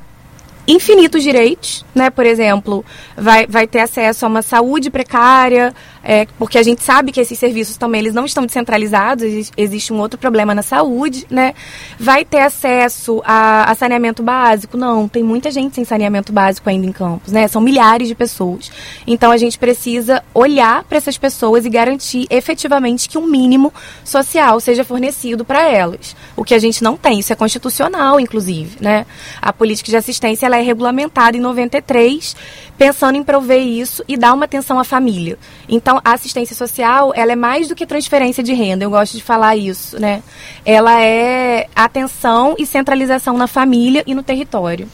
infinitos 0.67 1.21
direitos, 1.21 1.85
né? 1.93 2.09
Por 2.09 2.25
exemplo, 2.25 2.83
vai, 3.15 3.45
vai 3.47 3.67
ter 3.67 3.79
acesso 3.79 4.25
a 4.25 4.27
uma 4.27 4.41
saúde 4.41 4.89
precária, 4.89 5.73
é, 6.07 6.27
porque 6.37 6.59
a 6.59 6.61
gente 6.61 6.83
sabe 6.83 7.11
que 7.11 7.19
esses 7.19 7.37
serviços 7.37 7.77
também 7.77 7.99
eles 7.99 8.13
não 8.13 8.25
estão 8.25 8.45
descentralizados, 8.45 9.51
existe 9.57 9.91
um 9.91 9.99
outro 9.99 10.19
problema 10.19 10.53
na 10.53 10.61
saúde, 10.61 11.25
né? 11.31 11.55
Vai 11.99 12.23
ter 12.23 12.41
acesso 12.41 13.23
a, 13.25 13.71
a, 13.71 13.73
saneamento 13.73 14.21
básico? 14.21 14.77
Não, 14.77 15.07
tem 15.07 15.23
muita 15.23 15.49
gente 15.49 15.73
sem 15.73 15.83
saneamento 15.83 16.31
básico 16.31 16.69
ainda 16.69 16.85
em 16.85 16.91
campos, 16.91 17.33
né? 17.33 17.47
São 17.47 17.59
milhares 17.59 18.07
de 18.07 18.13
pessoas. 18.13 18.71
Então 19.07 19.31
a 19.31 19.37
gente 19.37 19.57
precisa 19.57 20.23
olhar 20.31 20.83
para 20.83 20.99
essas 20.99 21.17
pessoas 21.17 21.65
e 21.65 21.69
garantir 21.71 22.27
efetivamente 22.29 23.09
que 23.09 23.17
um 23.17 23.25
mínimo 23.25 23.73
social 24.03 24.59
seja 24.59 24.83
fornecido 24.83 25.43
para 25.43 25.67
elas. 25.67 26.15
O 26.37 26.43
que 26.43 26.53
a 26.53 26.59
gente 26.59 26.83
não 26.83 26.95
tem, 26.95 27.17
isso 27.17 27.33
é 27.33 27.35
constitucional, 27.35 28.19
inclusive, 28.19 28.77
né? 28.79 29.07
A 29.41 29.51
política 29.51 29.89
de 29.89 29.97
assistência 29.97 30.45
ela 30.45 30.57
é 30.57 30.61
regulamentada 30.61 31.35
em 31.35 31.39
93, 31.39 32.35
pensando 32.77 33.15
em 33.15 33.23
prover 33.23 33.61
isso 33.61 34.03
e 34.07 34.15
dar 34.15 34.33
uma 34.33 34.45
atenção 34.45 34.77
à 34.77 34.83
família. 34.83 35.39
Então 35.67 35.94
então, 35.95 36.01
a 36.03 36.13
assistência 36.13 36.55
social, 36.55 37.13
ela 37.15 37.31
é 37.31 37.35
mais 37.35 37.67
do 37.67 37.75
que 37.75 37.85
transferência 37.85 38.43
de 38.43 38.53
renda, 38.53 38.83
eu 38.83 38.89
gosto 38.89 39.15
de 39.15 39.23
falar 39.23 39.55
isso, 39.55 39.99
né? 39.99 40.21
Ela 40.65 41.01
é 41.01 41.67
atenção 41.75 42.55
e 42.57 42.65
centralização 42.65 43.37
na 43.37 43.47
família 43.47 44.03
e 44.05 44.13
no 44.13 44.21
território. 44.21 44.87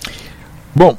Bom, 0.76 0.98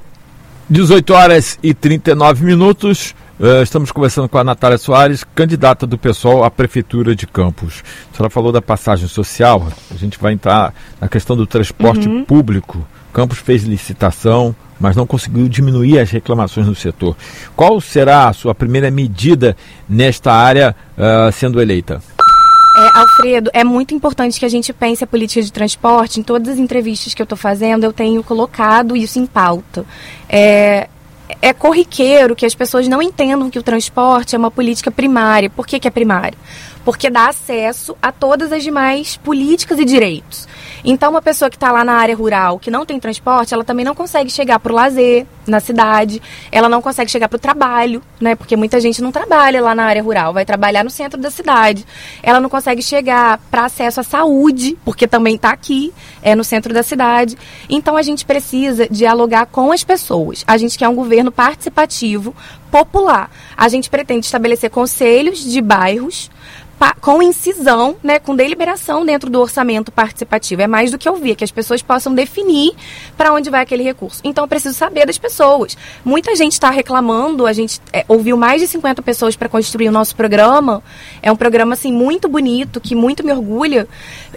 18 0.69 1.15
horas 1.15 1.59
e 1.63 1.73
39 1.73 2.45
minutos. 2.45 3.15
Uh, 3.39 3.63
estamos 3.63 3.91
conversando 3.91 4.29
com 4.29 4.39
a 4.39 4.45
Natália 4.45 4.79
Soares, 4.79 5.25
candidata 5.35 5.87
do 5.87 5.99
PSOL 5.99 6.45
à 6.45 6.51
Prefeitura 6.51 7.15
de 7.15 7.27
Campos. 7.27 7.83
A 8.13 8.17
senhora 8.17 8.31
falou 8.31 8.53
da 8.53 8.63
passagem 8.63 9.09
social, 9.09 9.69
a 9.91 9.97
gente 9.97 10.19
vai 10.19 10.33
entrar 10.33 10.73
na 11.01 11.09
questão 11.09 11.37
do 11.37 11.47
transporte 11.47 12.09
uhum. 12.09 12.25
público. 12.25 12.87
Campos 13.13 13.39
fez 13.39 13.65
licitação, 13.65 14.55
mas 14.83 14.97
não 14.97 15.07
conseguiu 15.07 15.49
diminuir 15.49 16.01
as 16.01 16.11
reclamações 16.11 16.67
no 16.67 16.75
setor. 16.75 17.17
Qual 17.55 17.81
será 17.81 18.29
a 18.29 18.33
sua 18.33 18.53
primeira 18.53 18.91
medida 18.91 19.57
nesta 19.89 20.33
área 20.33 20.75
uh, 20.99 21.31
sendo 21.31 21.63
eleita? 21.63 22.03
É, 22.77 22.99
Alfredo, 22.99 23.49
é 23.55 23.63
muito 23.63 23.95
importante 23.95 24.41
que 24.41 24.45
a 24.45 24.49
gente 24.49 24.73
pense 24.73 25.05
a 25.05 25.07
política 25.07 25.41
de 25.41 25.53
transporte. 25.53 26.19
Em 26.19 26.23
todas 26.25 26.49
as 26.49 26.59
entrevistas 26.59 27.15
que 27.15 27.23
eu 27.23 27.25
estou 27.25 27.39
fazendo, 27.39 27.85
eu 27.85 27.93
tenho 27.93 28.25
colocado 28.25 28.97
isso 28.97 29.21
em 29.21 29.27
pauta. 29.27 29.85
É, 30.29 30.89
é 31.41 31.53
corriqueiro 31.53 32.35
que 32.35 32.45
as 32.45 32.55
pessoas 32.55 32.89
não 32.89 33.01
entendam 33.01 33.51
que 33.51 33.59
o 33.61 33.63
transporte 33.63 34.35
é 34.35 34.39
uma 34.39 34.51
política 34.51 34.91
primária. 34.91 35.49
Por 35.49 35.65
que, 35.65 35.79
que 35.79 35.87
é 35.87 35.91
primária? 35.93 36.37
Porque 36.85 37.09
dá 37.09 37.29
acesso 37.29 37.97
a 38.03 38.11
todas 38.11 38.51
as 38.51 38.65
demais 38.65 39.17
políticas 39.17 39.79
e 39.79 39.85
direitos. 39.85 40.49
Então, 40.85 41.11
uma 41.11 41.23
pessoa 41.23 41.49
que 41.49 41.57
está 41.57 41.71
lá 41.71 41.85
na 41.85 41.95
área 41.95 42.17
rural, 42.17 42.59
que 42.59 42.71
não 42.71 42.85
tem 42.85 42.99
transporte, 42.99 43.55
ela 43.55 43.65
também 43.65 43.85
não 43.85 43.95
consegue 43.95 44.31
chegar 44.31 44.59
para 44.59 44.73
o 44.73 44.75
lazer 44.75 45.27
na 45.47 45.61
cidade, 45.61 46.21
ela 46.51 46.69
não 46.69 46.83
consegue 46.83 47.11
chegar 47.11 47.29
para 47.29 47.37
o 47.37 47.41
trabalho, 47.41 48.03
né? 48.21 48.35
Porque 48.35 48.57
muita 48.57 48.81
gente 48.81 49.01
não 49.01 49.13
trabalha 49.13 49.61
lá 49.61 49.75
na 49.75 49.85
área 49.85 50.03
rural, 50.03 50.33
vai 50.33 50.45
trabalhar 50.45 50.83
no 50.83 50.91
centro 50.91 51.21
da 51.21 51.31
cidade. 51.31 51.87
Ela 52.23 52.41
não 52.41 52.49
consegue 52.49 52.83
chegar 52.83 53.39
para 53.51 53.65
acesso 53.67 54.01
à 54.01 54.03
saúde, 54.03 54.77
porque 54.85 55.07
também 55.07 55.37
está 55.37 55.51
aqui, 55.51 55.93
é 56.23 56.35
no 56.35 56.45
centro 56.45 56.75
da 56.75 56.83
cidade. 56.83 57.37
Então, 57.69 57.97
a 57.97 58.03
gente 58.03 58.25
precisa 58.25 58.89
dialogar 58.89 59.47
com 59.47 59.71
as 59.71 59.85
pessoas. 59.85 60.45
A 60.47 60.57
gente 60.57 60.77
quer 60.77 60.89
um 60.89 60.95
governo 60.95 61.31
participativo, 61.31 62.35
popular. 62.71 63.31
A 63.57 63.69
gente 63.69 63.91
pretende 63.91 64.27
estabelecer 64.27 64.71
conselhos 64.71 65.45
de 65.45 65.61
bairros 65.61 66.31
com 66.91 67.23
incisão, 67.23 67.97
né, 68.03 68.19
com 68.19 68.35
deliberação 68.35 69.05
dentro 69.05 69.31
do 69.31 69.41
orçamento 69.41 69.93
participativo. 69.93 70.63
É 70.63 70.67
mais 70.67 70.91
do 70.91 70.99
que 70.99 71.09
ouvir, 71.09 71.37
que 71.37 71.45
as 71.45 71.51
pessoas 71.51 71.83
possam 71.83 72.15
definir 72.15 72.73
para 73.17 73.33
onde 73.33 73.51
vai 73.51 73.63
aquele 73.63 73.83
recurso. 73.83 74.21
Então, 74.25 74.45
eu 74.45 74.49
preciso 74.49 74.75
saber 74.75 75.07
das 75.07 75.19
pessoas. 75.19 75.77
Muita 76.05 76.35
gente 76.35 76.53
está 76.53 76.71
reclamando, 76.71 77.47
a 77.47 77.53
gente 77.53 77.81
é, 77.93 78.05
ouviu 78.09 78.37
mais 78.37 78.61
de 78.61 78.67
50 78.67 79.01
pessoas 79.03 79.37
para 79.37 79.49
construir 79.49 79.89
o 79.89 79.93
nosso 79.93 80.17
programa. 80.17 80.83
É 81.23 81.31
um 81.31 81.37
programa, 81.37 81.75
assim, 81.75 81.93
muito 81.93 82.29
bonito, 82.29 82.81
que 82.81 82.95
muito 82.95 83.25
me 83.25 83.33
orgulha. 83.33 83.87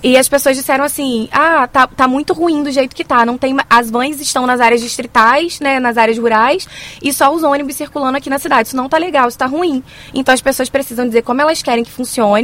E 0.04 0.18
as 0.18 0.28
pessoas 0.28 0.56
disseram 0.56 0.84
assim, 0.84 1.28
ah, 1.32 1.68
tá, 1.68 1.88
tá 1.88 2.08
muito 2.08 2.34
ruim 2.34 2.62
do 2.62 2.72
jeito 2.72 2.96
que 2.96 3.04
tá. 3.04 3.25
Não 3.25 3.38
tem, 3.38 3.56
as 3.70 3.90
vans 3.90 4.20
estão 4.20 4.46
nas 4.46 4.60
áreas 4.60 4.82
distritais, 4.82 5.60
né, 5.60 5.80
nas 5.80 5.98
áreas 5.98 6.18
rurais, 6.18 6.68
e 7.02 7.12
só 7.14 7.34
os 7.34 7.44
ônibus 7.44 7.75
circulando 7.75 8.18
aqui 8.18 8.30
na 8.30 8.38
cidade. 8.38 8.68
Isso 8.68 8.78
não 8.78 8.90
tá 8.90 8.98
legal, 8.98 9.28
isso 9.28 9.38
tá 9.38 9.46
ruim. 9.46 9.84
Então, 10.14 10.34
as 10.34 10.42
pessoas 10.42 10.70
precisam 10.70 11.08
dizer 11.08 11.22
como 11.22 11.42
elas 11.42 11.64
querem 11.64 11.84
que 11.84 11.92
funcione 11.92 12.35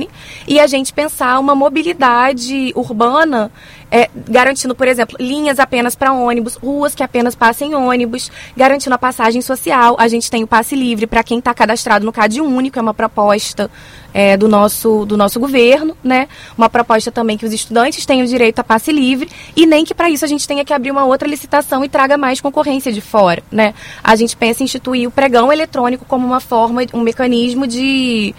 e 0.47 0.59
a 0.59 0.67
gente 0.67 0.93
pensar 0.93 1.39
uma 1.39 1.55
mobilidade 1.55 2.71
urbana 2.75 3.51
é, 3.91 4.09
garantindo, 4.15 4.73
por 4.73 4.87
exemplo, 4.87 5.17
linhas 5.19 5.59
apenas 5.59 5.95
para 5.95 6.13
ônibus, 6.13 6.55
ruas 6.55 6.95
que 6.95 7.03
apenas 7.03 7.35
passem 7.35 7.75
ônibus, 7.75 8.31
garantindo 8.55 8.95
a 8.95 8.97
passagem 8.97 9.41
social. 9.41 9.97
A 9.99 10.07
gente 10.07 10.31
tem 10.31 10.43
o 10.43 10.47
passe 10.47 10.75
livre 10.75 11.05
para 11.05 11.21
quem 11.23 11.39
está 11.39 11.53
cadastrado 11.53 12.05
no 12.05 12.11
CAD 12.11 12.39
único, 12.39 12.79
é 12.79 12.81
uma 12.81 12.93
proposta 12.93 13.69
é, 14.13 14.37
do, 14.37 14.47
nosso, 14.47 15.05
do 15.05 15.17
nosso 15.17 15.39
governo, 15.41 15.95
né? 16.01 16.29
Uma 16.57 16.69
proposta 16.69 17.11
também 17.11 17.37
que 17.37 17.45
os 17.45 17.51
estudantes 17.51 18.05
tenham 18.05 18.25
direito 18.25 18.59
a 18.59 18.63
passe 18.63 18.93
livre 18.93 19.29
e 19.55 19.65
nem 19.65 19.83
que 19.83 19.93
para 19.93 20.09
isso 20.09 20.23
a 20.23 20.27
gente 20.27 20.47
tenha 20.47 20.63
que 20.63 20.73
abrir 20.73 20.91
uma 20.91 21.03
outra 21.03 21.27
licitação 21.27 21.83
e 21.83 21.89
traga 21.89 22.17
mais 22.17 22.39
concorrência 22.39 22.93
de 22.93 23.01
fora, 23.01 23.43
né? 23.51 23.73
A 24.01 24.15
gente 24.15 24.37
pensa 24.37 24.63
em 24.63 24.65
instituir 24.65 25.05
o 25.07 25.11
pregão 25.11 25.51
eletrônico 25.51 26.05
como 26.05 26.25
uma 26.25 26.39
forma, 26.39 26.81
um 26.93 27.01
mecanismo 27.01 27.67
de 27.67 28.33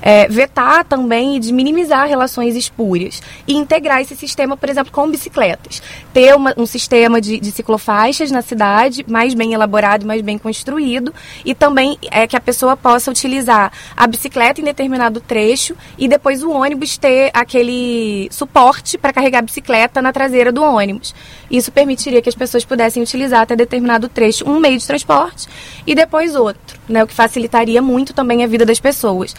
é, 0.00 0.28
vetar 0.28 0.84
também 0.84 1.36
e 1.36 1.40
de 1.40 1.52
minimizar 1.52 2.08
relações 2.08 2.56
espúrias 2.56 3.22
e 3.46 3.54
integrar 3.54 4.00
esse 4.00 4.16
sistema, 4.16 4.56
por 4.56 4.68
exemplo, 4.68 4.92
com 4.92 5.08
bicicletas. 5.10 5.82
Ter 6.12 6.34
uma, 6.34 6.54
um 6.56 6.66
sistema 6.66 7.20
de, 7.20 7.38
de, 7.38 7.50
ciclofaixas 7.50 8.30
na 8.30 8.42
cidade 8.42 9.04
mais 9.08 9.34
bem 9.34 9.52
elaborado, 9.52 10.06
mais 10.06 10.20
bem 10.22 10.38
construído 10.38 11.14
e 11.44 11.54
também 11.54 11.98
é 12.10 12.26
que 12.26 12.36
a 12.36 12.40
pessoa 12.40 12.76
possa 12.76 13.10
utilizar 13.10 13.72
a 13.96 14.06
bicicleta 14.06 14.60
em 14.60 14.64
determinado 14.64 15.20
trecho 15.20 15.76
e 15.98 16.08
depois 16.08 16.42
o 16.42 16.50
ônibus 16.50 16.96
ter 16.96 17.30
aquele 17.32 18.28
suporte 18.30 18.98
para 18.98 19.12
carregar 19.12 19.38
a 19.38 19.42
bicicleta 19.42 20.02
na 20.02 20.12
traseira 20.12 20.52
do 20.52 20.62
ônibus. 20.62 21.14
Isso 21.50 21.70
permitiria 21.70 22.20
que 22.20 22.28
as 22.28 22.34
pessoas 22.34 22.64
pudessem 22.64 23.02
utilizar 23.02 23.42
até 23.42 23.54
determinado 23.54 24.08
trecho 24.08 24.48
um 24.48 24.58
meio 24.58 24.78
de 24.78 24.86
transporte 24.86 25.46
e 25.86 25.94
depois 25.94 26.34
outro, 26.34 26.78
né, 26.88 27.04
o 27.04 27.06
que 27.06 27.14
facilitaria 27.14 27.80
muito 27.80 28.12
também 28.12 28.42
a 28.42 28.46
vida 28.46 28.66
das 28.66 28.80
pessoas. 28.80 29.34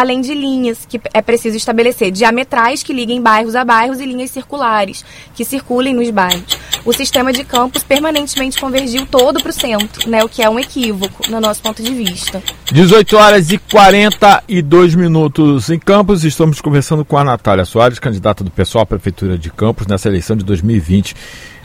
Além 0.00 0.22
de 0.22 0.32
linhas 0.32 0.86
que 0.88 0.98
é 1.12 1.20
preciso 1.20 1.58
estabelecer, 1.58 2.10
diametrais 2.10 2.82
que 2.82 2.90
liguem 2.90 3.20
bairros 3.20 3.54
a 3.54 3.62
bairros 3.66 4.00
e 4.00 4.06
linhas 4.06 4.30
circulares 4.30 5.04
que 5.34 5.44
circulem 5.44 5.92
nos 5.92 6.08
bairros. 6.08 6.56
O 6.86 6.92
sistema 6.94 7.34
de 7.34 7.44
campos 7.44 7.84
permanentemente 7.84 8.58
convergiu 8.58 9.04
todo 9.04 9.42
para 9.42 9.50
o 9.50 9.52
centro, 9.52 10.08
né, 10.08 10.24
o 10.24 10.28
que 10.30 10.42
é 10.42 10.48
um 10.48 10.58
equívoco 10.58 11.30
no 11.30 11.38
nosso 11.38 11.60
ponto 11.60 11.82
de 11.82 11.92
vista. 11.92 12.42
18 12.72 13.14
horas 13.14 13.50
e 13.50 13.58
42 13.58 14.94
minutos 14.94 15.68
em 15.68 15.78
Campos. 15.78 16.24
Estamos 16.24 16.62
conversando 16.62 17.04
com 17.04 17.18
a 17.18 17.22
Natália 17.24 17.66
Soares, 17.66 17.98
candidata 17.98 18.42
do 18.42 18.50
pessoal 18.50 18.84
à 18.84 18.86
Prefeitura 18.86 19.36
de 19.36 19.50
Campos 19.50 19.86
nessa 19.86 20.08
eleição 20.08 20.34
de 20.34 20.46
2020 20.46 21.14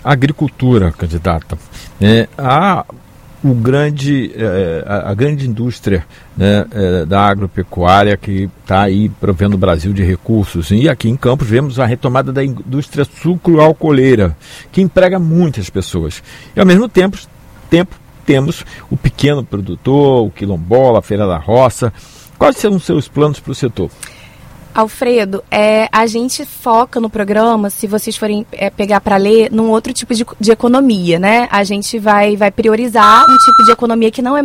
agricultura, 0.03 0.91
candidata. 0.91 1.57
É, 1.99 2.27
a, 2.37 2.85
o 3.45 3.53
grande, 3.53 4.31
é, 4.35 4.83
a, 4.87 5.13
grande 5.13 5.47
indústria 5.47 6.03
né, 6.35 6.65
é, 6.71 7.05
da 7.05 7.21
agropecuária 7.21 8.17
que 8.17 8.49
está 8.63 8.81
aí 8.81 9.07
provendo 9.07 9.53
o 9.53 9.57
Brasil 9.57 9.93
de 9.93 10.03
recursos. 10.03 10.71
E 10.71 10.89
aqui 10.89 11.07
em 11.09 11.15
Campos 11.15 11.47
vemos 11.47 11.79
a 11.79 11.85
retomada 11.85 12.33
da 12.33 12.43
indústria 12.43 13.05
sucro-alcooleira, 13.05 14.35
que 14.71 14.81
emprega 14.81 15.19
muitas 15.19 15.69
pessoas. 15.69 16.23
E 16.55 16.59
ao 16.59 16.65
mesmo 16.65 16.89
tempo, 16.89 17.19
tempo 17.69 17.95
temos 18.25 18.65
o 18.89 18.97
pequeno 18.97 19.43
produtor, 19.43 20.25
o 20.25 20.31
quilombola, 20.31 20.97
a 20.97 21.03
feira 21.03 21.27
da 21.27 21.37
roça. 21.37 21.93
Quais 22.39 22.57
são 22.57 22.75
os 22.75 22.83
seus 22.83 23.07
planos 23.07 23.39
para 23.39 23.51
o 23.51 23.55
setor? 23.55 23.91
Alfredo, 24.75 25.41
é, 25.49 25.87
a 25.89 26.05
gente 26.05 26.45
foca 26.45 26.99
no 26.99 27.09
programa, 27.09 27.69
se 27.69 27.87
vocês 27.87 28.17
forem 28.17 28.45
é, 28.51 28.69
pegar 28.69 28.99
para 28.99 29.15
ler, 29.15 29.49
num 29.49 29.69
outro 29.69 29.93
tipo 29.93 30.13
de, 30.13 30.25
de, 30.37 30.51
economia, 30.51 31.17
né? 31.17 31.47
A 31.49 31.63
gente 31.63 31.97
vai, 31.97 32.35
vai 32.35 32.51
priorizar 32.51 33.23
um 33.23 33.37
tipo 33.37 33.63
de 33.65 33.71
economia 33.71 34.11
que 34.11 34.21
não 34.21 34.35
é 34.35 34.41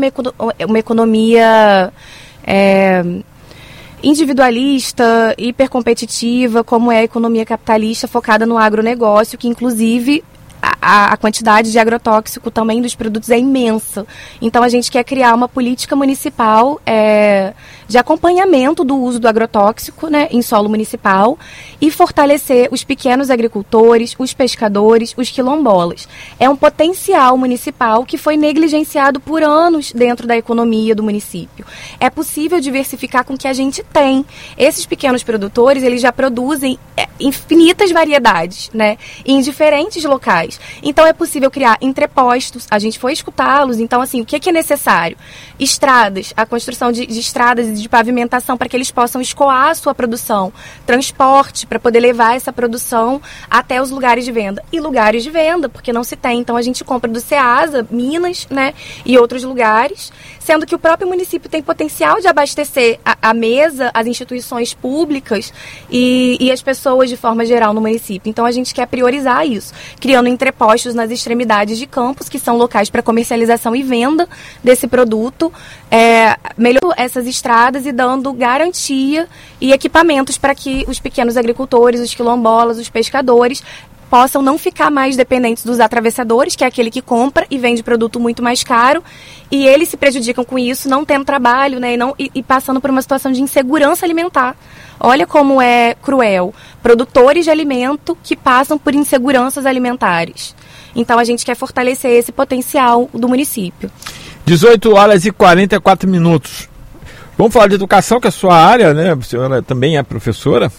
uma, 0.68 0.78
economia 0.78 1.92
é, 2.44 3.02
individualista, 4.04 5.34
hipercompetitiva, 5.36 6.62
como 6.62 6.92
é 6.92 6.98
a 6.98 7.04
economia 7.04 7.44
capitalista 7.44 8.06
focada 8.06 8.46
no 8.46 8.56
agronegócio, 8.56 9.36
que 9.36 9.48
inclusive 9.48 10.22
a, 10.62 11.12
a, 11.12 11.16
quantidade 11.16 11.72
de 11.72 11.78
agrotóxico 11.78 12.50
também 12.50 12.80
dos 12.80 12.94
produtos 12.94 13.30
é 13.30 13.38
imensa. 13.38 14.06
Então 14.40 14.62
a 14.62 14.68
gente 14.68 14.90
quer 14.90 15.04
criar 15.04 15.34
uma 15.34 15.48
política 15.48 15.96
municipal 15.96 16.80
é, 16.86 17.52
de 17.90 17.98
acompanhamento 17.98 18.84
do 18.84 18.96
uso 18.96 19.18
do 19.18 19.26
agrotóxico 19.26 20.08
né, 20.08 20.28
em 20.30 20.40
solo 20.42 20.68
municipal 20.68 21.36
e 21.80 21.90
fortalecer 21.90 22.68
os 22.70 22.84
pequenos 22.84 23.30
agricultores, 23.30 24.14
os 24.16 24.32
pescadores, 24.32 25.12
os 25.16 25.28
quilombolas. 25.28 26.08
É 26.38 26.48
um 26.48 26.54
potencial 26.54 27.36
municipal 27.36 28.04
que 28.04 28.16
foi 28.16 28.36
negligenciado 28.36 29.18
por 29.18 29.42
anos 29.42 29.92
dentro 29.92 30.24
da 30.24 30.36
economia 30.36 30.94
do 30.94 31.02
município. 31.02 31.66
É 31.98 32.08
possível 32.08 32.60
diversificar 32.60 33.24
com 33.24 33.34
o 33.34 33.36
que 33.36 33.48
a 33.48 33.52
gente 33.52 33.82
tem. 33.82 34.24
Esses 34.56 34.86
pequenos 34.86 35.24
produtores, 35.24 35.82
eles 35.82 36.00
já 36.00 36.12
produzem 36.12 36.78
é, 36.96 37.08
infinitas 37.18 37.90
variedades, 37.90 38.70
né, 38.72 38.98
em 39.26 39.40
diferentes 39.40 40.04
locais. 40.04 40.60
Então 40.80 41.04
é 41.04 41.12
possível 41.12 41.50
criar 41.50 41.76
entrepostos, 41.80 42.68
a 42.70 42.78
gente 42.78 43.00
foi 43.00 43.12
escutá-los, 43.12 43.80
então 43.80 44.00
assim, 44.00 44.20
o 44.20 44.24
que 44.24 44.36
é, 44.36 44.38
que 44.38 44.50
é 44.50 44.52
necessário? 44.52 45.16
Estradas, 45.58 46.32
a 46.36 46.46
construção 46.46 46.92
de, 46.92 47.04
de 47.04 47.18
estradas 47.18 47.66
e 47.66 47.79
de 47.80 47.88
pavimentação 47.88 48.56
para 48.56 48.68
que 48.68 48.76
eles 48.76 48.90
possam 48.90 49.20
escoar 49.20 49.70
a 49.70 49.74
sua 49.74 49.94
produção, 49.94 50.52
transporte 50.86 51.66
para 51.66 51.78
poder 51.78 52.00
levar 52.00 52.36
essa 52.36 52.52
produção 52.52 53.20
até 53.50 53.80
os 53.80 53.90
lugares 53.90 54.24
de 54.24 54.32
venda. 54.32 54.62
E 54.72 54.80
lugares 54.80 55.22
de 55.22 55.30
venda, 55.30 55.68
porque 55.68 55.92
não 55.92 56.04
se 56.04 56.16
tem. 56.16 56.40
Então 56.40 56.56
a 56.56 56.62
gente 56.62 56.84
compra 56.84 57.10
do 57.10 57.20
Ceasa, 57.20 57.86
Minas, 57.90 58.46
né, 58.50 58.74
e 59.04 59.18
outros 59.18 59.44
lugares, 59.44 60.12
sendo 60.38 60.66
que 60.66 60.74
o 60.74 60.78
próprio 60.78 61.08
município 61.08 61.48
tem 61.48 61.62
potencial 61.62 62.20
de 62.20 62.26
abastecer 62.26 62.98
a, 63.04 63.16
a 63.30 63.34
mesa, 63.34 63.90
as 63.94 64.06
instituições 64.06 64.74
públicas 64.74 65.52
e, 65.90 66.36
e 66.40 66.50
as 66.50 66.62
pessoas 66.62 67.08
de 67.08 67.16
forma 67.16 67.44
geral 67.44 67.72
no 67.72 67.80
município. 67.80 68.28
Então 68.28 68.44
a 68.44 68.50
gente 68.50 68.74
quer 68.74 68.86
priorizar 68.86 69.46
isso, 69.46 69.72
criando 70.00 70.28
entrepostos 70.28 70.94
nas 70.94 71.10
extremidades 71.10 71.78
de 71.78 71.86
campos, 71.86 72.28
que 72.28 72.38
são 72.38 72.56
locais 72.56 72.90
para 72.90 73.02
comercialização 73.02 73.74
e 73.76 73.82
venda 73.82 74.28
desse 74.62 74.86
produto, 74.86 75.52
é, 75.90 76.36
melhorando 76.56 76.94
essas 76.96 77.26
estradas 77.26 77.86
e 77.86 77.92
dando 77.92 78.32
garantia 78.32 79.28
e 79.60 79.72
equipamentos 79.72 80.38
para 80.38 80.54
que 80.54 80.84
os 80.88 81.00
pequenos 81.00 81.36
agricultores, 81.36 82.00
os 82.00 82.14
quilombolas, 82.14 82.78
os 82.78 82.88
pescadores 82.88 83.62
possam 84.08 84.42
não 84.42 84.58
ficar 84.58 84.90
mais 84.90 85.16
dependentes 85.16 85.64
dos 85.64 85.78
atravessadores, 85.78 86.56
que 86.56 86.64
é 86.64 86.66
aquele 86.66 86.90
que 86.90 87.00
compra 87.00 87.46
e 87.48 87.58
vende 87.58 87.82
produto 87.82 88.18
muito 88.18 88.42
mais 88.42 88.64
caro, 88.64 89.04
e 89.50 89.66
eles 89.66 89.88
se 89.88 89.96
prejudicam 89.96 90.44
com 90.44 90.58
isso, 90.58 90.88
não 90.88 91.04
tendo 91.04 91.24
trabalho, 91.24 91.78
né, 91.78 91.94
e, 91.94 91.96
não, 91.96 92.12
e, 92.18 92.28
e 92.34 92.42
passando 92.42 92.80
por 92.80 92.90
uma 92.90 93.02
situação 93.02 93.30
de 93.30 93.40
insegurança 93.40 94.04
alimentar 94.04 94.56
Olha 95.02 95.26
como 95.26 95.62
é 95.62 95.94
cruel. 95.94 96.54
Produtores 96.82 97.46
de 97.46 97.50
alimento 97.50 98.16
que 98.22 98.36
passam 98.36 98.78
por 98.78 98.94
inseguranças 98.94 99.64
alimentares. 99.64 100.54
Então 100.94 101.18
a 101.18 101.24
gente 101.24 101.44
quer 101.44 101.54
fortalecer 101.54 102.10
esse 102.10 102.30
potencial 102.30 103.08
do 103.14 103.26
município. 103.26 103.90
18 104.46 104.94
horas 104.94 105.24
e 105.24 105.30
44 105.30 106.08
minutos. 106.08 106.68
Vamos 107.36 107.52
falar 107.52 107.68
de 107.68 107.74
educação, 107.74 108.20
que 108.20 108.26
é 108.26 108.28
a 108.28 108.32
sua 108.32 108.54
área, 108.54 108.92
né? 108.92 109.12
A 109.12 109.22
senhora 109.22 109.62
também 109.62 109.96
é 109.96 110.02
professora. 110.02 110.70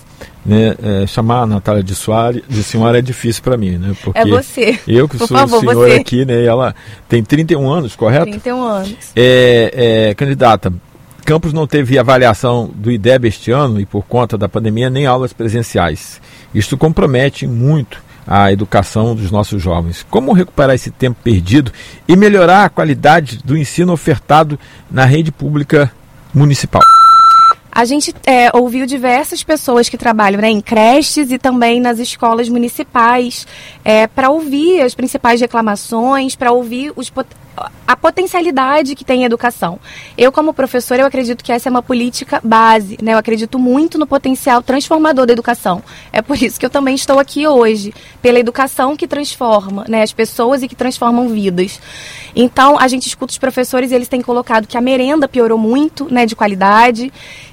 Né? 0.45 0.75
É, 0.81 1.07
chamar 1.07 1.41
a 1.41 1.45
Natália 1.45 1.83
de, 1.83 1.93
Soares, 1.93 2.41
de 2.47 2.63
senhora 2.63 2.97
é 2.97 3.01
difícil 3.01 3.43
para 3.43 3.57
mim, 3.57 3.77
né? 3.77 3.95
Porque 4.03 4.19
é 4.19 4.25
você. 4.25 4.79
Eu 4.87 5.07
que 5.07 5.17
Por 5.17 5.27
sou 5.27 5.37
favor, 5.37 5.59
senhor 5.59 5.75
você. 5.75 5.93
aqui, 5.95 6.25
né? 6.25 6.43
E 6.43 6.45
ela 6.45 6.75
tem 7.07 7.23
31 7.23 7.69
anos, 7.69 7.95
correto? 7.95 8.25
31 8.25 8.63
anos. 8.63 8.95
É, 9.15 10.09
é, 10.09 10.15
candidata, 10.15 10.71
Campos 11.25 11.53
não 11.53 11.67
teve 11.67 11.97
avaliação 11.99 12.69
do 12.73 12.91
IDEB 12.91 13.27
este 13.27 13.51
ano 13.51 13.79
e 13.79 13.85
por 13.85 14.03
conta 14.03 14.37
da 14.37 14.49
pandemia 14.49 14.89
nem 14.89 15.05
aulas 15.05 15.31
presenciais. 15.31 16.19
Isto 16.53 16.77
compromete 16.77 17.45
muito 17.45 18.01
a 18.25 18.51
educação 18.51 19.15
dos 19.15 19.31
nossos 19.31 19.61
jovens. 19.61 20.05
Como 20.09 20.33
recuperar 20.33 20.75
esse 20.75 20.91
tempo 20.91 21.19
perdido 21.23 21.71
e 22.07 22.15
melhorar 22.15 22.65
a 22.65 22.69
qualidade 22.69 23.39
do 23.43 23.57
ensino 23.57 23.93
ofertado 23.93 24.59
na 24.89 25.05
rede 25.05 25.31
pública 25.31 25.91
municipal? 26.33 26.81
A 27.71 27.85
gente 27.85 28.13
é, 28.25 28.49
ouviu 28.53 28.85
diversas 28.85 29.43
pessoas 29.43 29.87
que 29.87 29.97
trabalham 29.97 30.41
né, 30.41 30.49
em 30.49 30.59
creches 30.59 31.31
e 31.31 31.37
também 31.37 31.79
nas 31.79 31.99
escolas 31.99 32.49
municipais 32.49 33.47
é, 33.83 34.07
para 34.07 34.29
ouvir 34.29 34.81
as 34.81 34.93
principais 34.93 35.39
reclamações, 35.39 36.35
para 36.35 36.51
ouvir 36.51 36.91
os, 36.97 37.09
a 37.85 37.95
potencialidade 37.95 38.95
que 38.95 39.03
tem 39.03 39.23
a 39.23 39.25
educação. 39.25 39.79
Eu, 40.17 40.31
como 40.31 40.53
professora, 40.53 41.01
eu 41.01 41.05
acredito 41.05 41.43
que 41.43 41.51
essa 41.51 41.67
é 41.67 41.71
uma 41.71 41.83
política 41.83 42.39
base, 42.43 42.97
né? 43.01 43.13
Eu 43.13 43.17
acredito 43.17 43.59
muito 43.59 43.97
no 43.97 44.07
potencial 44.07 44.61
transformador 44.61 45.25
da 45.25 45.33
educação. 45.33 45.83
É 46.13 46.21
por 46.21 46.41
isso 46.41 46.59
que 46.59 46.65
eu 46.65 46.69
também 46.69 46.95
estou 46.95 47.19
aqui 47.19 47.45
hoje, 47.45 47.93
pela 48.21 48.39
educação 48.39 48.95
que 48.95 49.07
transforma 49.07 49.85
né, 49.87 50.01
as 50.01 50.13
pessoas 50.13 50.63
e 50.63 50.67
que 50.67 50.75
transformam 50.75 51.27
vidas. 51.27 51.79
Então, 52.35 52.79
a 52.79 52.87
gente 52.87 53.07
escuta 53.07 53.31
os 53.31 53.37
professores 53.37 53.91
e 53.91 53.95
eles 53.95 54.07
têm 54.07 54.21
colocado 54.21 54.67
que 54.67 54.77
a 54.77 54.81
merenda 54.81 55.27
piorou 55.27 55.57
muito, 55.57 56.07
né, 56.11 56.25
de 56.25 56.35
qualidade, 56.35 57.11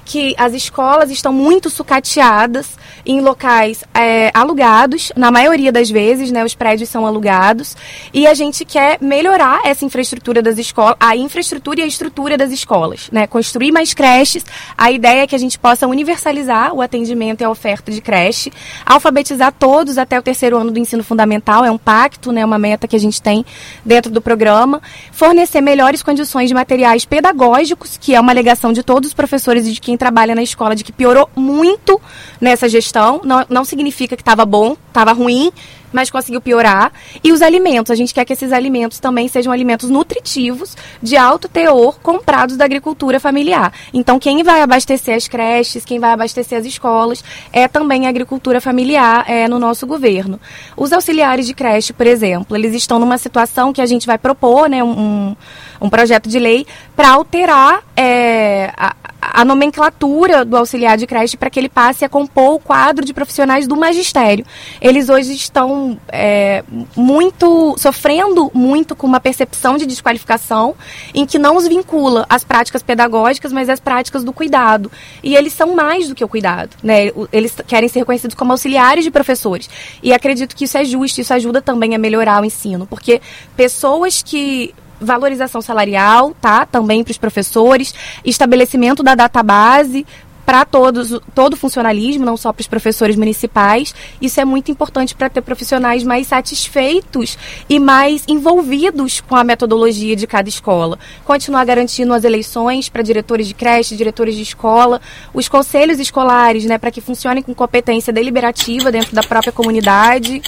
que 0.09 0.33
as 0.39 0.55
escolas 0.55 1.11
estão 1.11 1.31
muito 1.31 1.69
sucateadas 1.69 2.79
em 3.05 3.21
locais 3.21 3.83
é, 3.93 4.31
alugados, 4.33 5.11
na 5.15 5.29
maioria 5.29 5.71
das 5.71 5.87
vezes, 5.87 6.31
né, 6.31 6.43
os 6.43 6.55
prédios 6.55 6.89
são 6.89 7.05
alugados, 7.05 7.77
e 8.11 8.25
a 8.25 8.33
gente 8.33 8.65
quer 8.65 8.97
melhorar 8.99 9.61
essa 9.63 9.85
infraestrutura 9.85 10.41
das 10.41 10.57
escolas, 10.57 10.95
a 10.99 11.15
infraestrutura 11.15 11.81
e 11.81 11.83
a 11.83 11.85
estrutura 11.85 12.35
das 12.39 12.51
escolas, 12.51 13.07
né, 13.11 13.27
construir 13.27 13.71
mais 13.71 13.93
creches. 13.93 14.43
A 14.75 14.91
ideia 14.91 15.21
é 15.21 15.27
que 15.27 15.35
a 15.35 15.39
gente 15.39 15.59
possa 15.59 15.85
universalizar 15.85 16.73
o 16.73 16.81
atendimento 16.81 17.41
e 17.41 17.43
a 17.43 17.49
oferta 17.51 17.91
de 17.91 18.01
creche, 18.01 18.51
alfabetizar 18.83 19.53
todos 19.53 19.99
até 19.99 20.17
o 20.17 20.23
terceiro 20.23 20.57
ano 20.57 20.71
do 20.71 20.79
ensino 20.79 21.03
fundamental, 21.03 21.63
é 21.63 21.69
um 21.69 21.77
pacto, 21.77 22.31
né, 22.31 22.43
uma 22.43 22.57
meta 22.57 22.87
que 22.87 22.95
a 22.95 22.99
gente 22.99 23.21
tem 23.21 23.45
dentro 23.85 24.11
do 24.11 24.23
programa, 24.23 24.81
fornecer 25.11 25.61
melhores 25.61 26.01
condições 26.01 26.49
de 26.49 26.55
materiais 26.55 27.05
pedagógicos, 27.05 27.95
que 27.95 28.15
é 28.15 28.19
uma 28.19 28.31
alegação 28.31 28.73
de 28.73 28.81
todos 28.81 29.09
os 29.09 29.13
professores 29.13 29.67
e 29.67 29.71
de 29.71 29.79
quem 29.79 29.98
trabalha 29.99 30.33
na 30.33 30.41
escola, 30.41 30.75
de 30.75 30.83
que 30.83 30.91
piorou 30.91 31.29
muito 31.35 32.01
nessa 32.41 32.67
gestão. 32.67 33.21
Não, 33.23 33.45
não 33.49 33.65
significa 33.65 34.15
que 34.15 34.21
estava 34.21 34.45
bom, 34.45 34.75
estava 34.89 35.11
ruim, 35.11 35.51
mas 35.91 36.09
conseguiu 36.09 36.41
piorar. 36.41 36.91
E 37.23 37.31
os 37.31 37.41
alimentos, 37.41 37.91
a 37.91 37.95
gente 37.95 38.13
quer 38.13 38.25
que 38.25 38.33
esses 38.33 38.51
alimentos 38.51 38.99
também 38.99 39.27
sejam 39.27 39.51
alimentos 39.51 39.89
nutritivos, 39.89 40.75
de 41.01 41.17
alto 41.17 41.47
teor, 41.47 41.99
comprados 42.01 42.57
da 42.57 42.65
agricultura 42.65 43.19
familiar. 43.19 43.73
Então, 43.93 44.19
quem 44.19 44.43
vai 44.43 44.61
abastecer 44.61 45.15
as 45.15 45.27
creches, 45.27 45.85
quem 45.85 45.99
vai 45.99 46.11
abastecer 46.11 46.57
as 46.59 46.65
escolas, 46.65 47.23
é 47.51 47.67
também 47.67 48.05
a 48.05 48.09
agricultura 48.09 48.61
familiar 48.61 49.25
é, 49.27 49.47
no 49.47 49.59
nosso 49.59 49.85
governo. 49.85 50.39
Os 50.77 50.93
auxiliares 50.93 51.45
de 51.45 51.53
creche, 51.53 51.93
por 51.93 52.07
exemplo, 52.07 52.55
eles 52.55 52.73
estão 52.73 52.99
numa 52.99 53.17
situação 53.17 53.73
que 53.73 53.81
a 53.81 53.85
gente 53.85 54.07
vai 54.07 54.17
propor, 54.17 54.69
né, 54.69 54.83
um, 54.83 55.35
um 55.79 55.89
projeto 55.89 56.27
de 56.27 56.39
lei 56.39 56.65
para 56.95 57.11
alterar 57.11 57.83
é, 57.95 58.71
a, 58.75 58.95
a 59.21 59.45
nomenclatura 59.45 60.43
do 60.43 60.55
auxiliar 60.57 60.97
de 60.97 61.05
creche 61.05 61.37
para 61.37 61.49
que 61.49 61.59
ele 61.59 61.69
passe 61.69 62.03
a 62.05 62.09
compor 62.09 62.55
o 62.55 62.59
quadro 62.59 63.05
de 63.05 63.13
profissionais 63.13 63.67
do 63.67 63.75
magistério. 63.75 64.45
Eles 64.81 65.09
hoje 65.09 65.33
estão 65.33 65.99
é, 66.07 66.63
muito 66.95 67.75
sofrendo 67.77 68.51
muito 68.53 68.95
com 68.95 69.05
uma 69.05 69.19
percepção 69.19 69.77
de 69.77 69.85
desqualificação 69.85 70.75
em 71.13 71.25
que 71.25 71.37
não 71.37 71.55
os 71.55 71.67
vincula 71.67 72.25
às 72.29 72.43
práticas 72.43 72.81
pedagógicas, 72.81 73.51
mas 73.51 73.69
às 73.69 73.79
práticas 73.79 74.23
do 74.23 74.33
cuidado. 74.33 74.91
E 75.21 75.35
eles 75.35 75.53
são 75.53 75.75
mais 75.75 76.07
do 76.07 76.15
que 76.15 76.23
o 76.23 76.27
cuidado, 76.27 76.75
né? 76.81 77.11
Eles 77.31 77.55
querem 77.67 77.89
ser 77.89 77.99
reconhecidos 77.99 78.35
como 78.35 78.51
auxiliares 78.51 79.03
de 79.03 79.11
professores. 79.11 79.69
E 80.01 80.13
acredito 80.13 80.55
que 80.55 80.65
isso 80.65 80.77
é 80.77 80.83
justo, 80.83 81.21
isso 81.21 81.33
ajuda 81.33 81.61
também 81.61 81.95
a 81.95 81.97
melhorar 81.97 82.41
o 82.41 82.45
ensino, 82.45 82.87
porque 82.87 83.21
pessoas 83.55 84.23
que 84.23 84.73
valorização 84.99 85.61
salarial, 85.61 86.35
tá? 86.41 86.65
Também 86.65 87.03
para 87.03 87.11
os 87.11 87.17
professores, 87.17 87.93
estabelecimento 88.23 89.01
da 89.03 89.15
database 89.15 90.05
para 90.49 90.65
todos, 90.65 91.15
todo 91.35 91.53
o 91.53 91.55
funcionalismo, 91.55 92.25
não 92.25 92.35
só 92.35 92.51
para 92.51 92.61
os 92.61 92.67
professores 92.67 93.15
municipais. 93.15 93.93
Isso 94.19 94.41
é 94.41 94.45
muito 94.45 94.71
importante 94.71 95.13
para 95.13 95.29
ter 95.29 95.41
profissionais 95.41 96.03
mais 96.03 96.25
satisfeitos 96.25 97.37
e 97.69 97.79
mais 97.79 98.23
envolvidos 98.27 99.21
com 99.21 99.35
a 99.35 99.43
metodologia 99.43 100.15
de 100.15 100.25
cada 100.25 100.49
escola. 100.49 100.97
Continuar 101.23 101.63
garantindo 101.65 102.15
as 102.15 102.23
eleições 102.23 102.89
para 102.89 103.03
diretores 103.03 103.47
de 103.47 103.53
creche, 103.53 103.95
diretores 103.95 104.33
de 104.33 104.41
escola, 104.41 104.99
os 105.35 105.47
conselhos 105.47 105.99
escolares, 105.99 106.65
né, 106.65 106.79
para 106.79 106.89
que 106.89 106.99
funcionem 106.99 107.43
com 107.43 107.53
competência 107.53 108.11
deliberativa 108.11 108.91
dentro 108.91 109.13
da 109.13 109.21
própria 109.21 109.51
comunidade. 109.51 110.41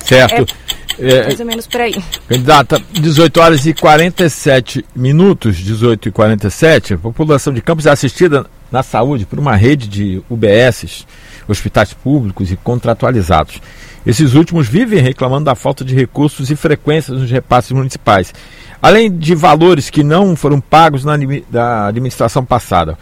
Certo. 0.00 0.52
É, 0.52 0.79
Mais 1.00 1.40
ou 1.40 1.46
menos 1.46 1.66
por 1.66 1.80
aí. 1.80 1.96
Candidata, 2.28 2.80
18 2.92 3.40
horas 3.40 3.66
e 3.66 3.74
47 3.74 4.84
minutos, 4.94 5.56
18 5.56 6.08
e 6.08 6.12
47, 6.12 6.94
a 6.94 6.98
população 6.98 7.52
de 7.52 7.60
Campos 7.60 7.86
é 7.86 7.90
assistida 7.90 8.46
na 8.70 8.82
saúde 8.82 9.26
por 9.26 9.38
uma 9.38 9.56
rede 9.56 9.88
de 9.88 10.22
UBSs, 10.28 11.06
hospitais 11.48 11.92
públicos 11.92 12.52
e 12.52 12.56
contratualizados. 12.56 13.60
Esses 14.06 14.34
últimos 14.34 14.68
vivem 14.68 15.00
reclamando 15.00 15.44
da 15.44 15.54
falta 15.54 15.84
de 15.84 15.94
recursos 15.94 16.50
e 16.50 16.56
frequências 16.56 17.18
nos 17.18 17.30
repasses 17.30 17.72
municipais, 17.72 18.32
além 18.80 19.14
de 19.14 19.34
valores 19.34 19.90
que 19.90 20.02
não 20.02 20.34
foram 20.34 20.60
pagos 20.60 21.04
na 21.04 21.16
da 21.50 21.86
administração 21.88 22.44
passada. 22.44 22.96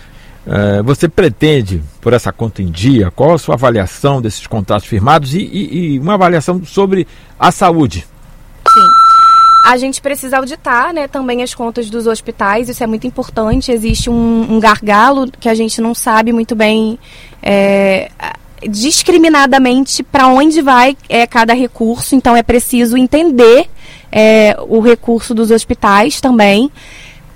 Eh, 0.51 0.83
você 0.83 1.09
pretende, 1.09 1.83
por 2.01 2.15
essa 2.15 2.33
conta 2.33 2.63
em 2.63 2.71
dia, 2.71 3.11
qual 3.11 3.35
a 3.35 3.39
sua 3.39 3.55
avaliação 3.55 4.23
desses 4.23 4.47
contratos 4.47 4.89
firmados 4.89 5.35
e- 5.35 5.41
e- 5.41 5.95
e 5.95 5.99
uma 5.99 6.15
avaliação 6.15 6.65
sobre 6.65 7.07
a 7.39 7.51
saúde? 7.53 8.07
Sim. 8.67 8.87
A 9.67 9.77
gente 9.77 10.01
precisa 10.01 10.39
auditar 10.39 10.95
né, 10.95 11.07
também 11.07 11.43
as 11.43 11.55
contas 11.55 11.91
dos 11.91 12.07
hospitais, 12.07 12.71
isso 12.71 12.83
é 12.83 12.87
muito 12.87 13.07
importante. 13.07 13.71
Existe 13.71 14.09
um, 14.09 14.55
um 14.55 14.59
gargalo 14.59 15.31
que 15.39 15.51
a 15.51 15.55
gente 15.55 15.83
não 15.83 15.95
sabe 15.95 16.33
muito 16.33 16.57
bem 16.57 16.99
é, 17.43 18.11
discriminadamente 18.67 20.03
para 20.03 20.29
onde 20.29 20.63
vai 20.63 20.97
é, 21.11 21.27
cada 21.27 21.53
recurso, 21.53 22.15
então 22.15 22.35
é 22.35 22.43
preciso 22.43 22.97
entender 22.97 23.69
é, 24.11 24.57
o 24.67 24.81
recurso 24.81 25.35
dos 25.35 25.51
hospitais 25.51 26.23
também. 26.23 26.71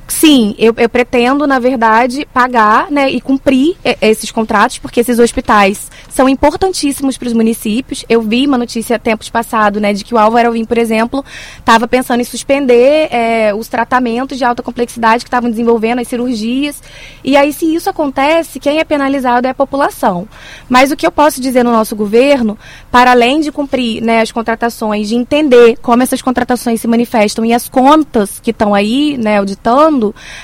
Sim, 0.06 0.54
eu, 0.58 0.74
eu 0.76 0.88
pretendo, 0.88 1.46
na 1.46 1.58
verdade, 1.58 2.26
pagar 2.32 2.90
né, 2.90 3.10
e 3.10 3.20
cumprir 3.20 3.76
eh, 3.84 3.96
esses 4.02 4.30
contratos, 4.30 4.78
porque 4.78 5.00
esses 5.00 5.18
hospitais 5.18 5.90
são 6.08 6.28
importantíssimos 6.28 7.16
para 7.16 7.28
os 7.28 7.32
municípios. 7.32 8.04
Eu 8.08 8.20
vi 8.20 8.46
uma 8.46 8.58
notícia 8.58 8.98
tempos 8.98 9.28
passados 9.30 9.80
né, 9.80 9.92
de 9.92 10.04
que 10.04 10.14
o 10.14 10.18
Álvaro 10.18 10.48
Alvim, 10.48 10.64
por 10.64 10.76
exemplo, 10.76 11.24
estava 11.58 11.88
pensando 11.88 12.20
em 12.20 12.24
suspender 12.24 13.08
eh, 13.10 13.54
os 13.54 13.68
tratamentos 13.68 14.38
de 14.38 14.44
alta 14.44 14.62
complexidade 14.62 15.24
que 15.24 15.28
estavam 15.28 15.50
desenvolvendo, 15.50 16.00
as 16.00 16.08
cirurgias. 16.08 16.82
E 17.24 17.36
aí, 17.36 17.52
se 17.52 17.74
isso 17.74 17.88
acontece, 17.88 18.60
quem 18.60 18.78
é 18.78 18.84
penalizado 18.84 19.46
é 19.46 19.50
a 19.50 19.54
população. 19.54 20.28
Mas 20.68 20.90
o 20.90 20.96
que 20.96 21.06
eu 21.06 21.12
posso 21.12 21.40
dizer 21.40 21.64
no 21.64 21.72
nosso 21.72 21.96
governo, 21.96 22.58
para 22.90 23.12
além 23.12 23.40
de 23.40 23.50
cumprir 23.50 24.02
né, 24.02 24.20
as 24.20 24.30
contratações, 24.30 25.08
de 25.08 25.14
entender 25.14 25.78
como 25.80 26.02
essas 26.02 26.20
contratações 26.20 26.80
se 26.80 26.86
manifestam 26.86 27.44
e 27.44 27.52
as 27.52 27.68
contas 27.68 28.38
que 28.40 28.50
estão 28.50 28.74
aí, 28.74 29.16
né, 29.16 29.38
auditando, 29.38 29.91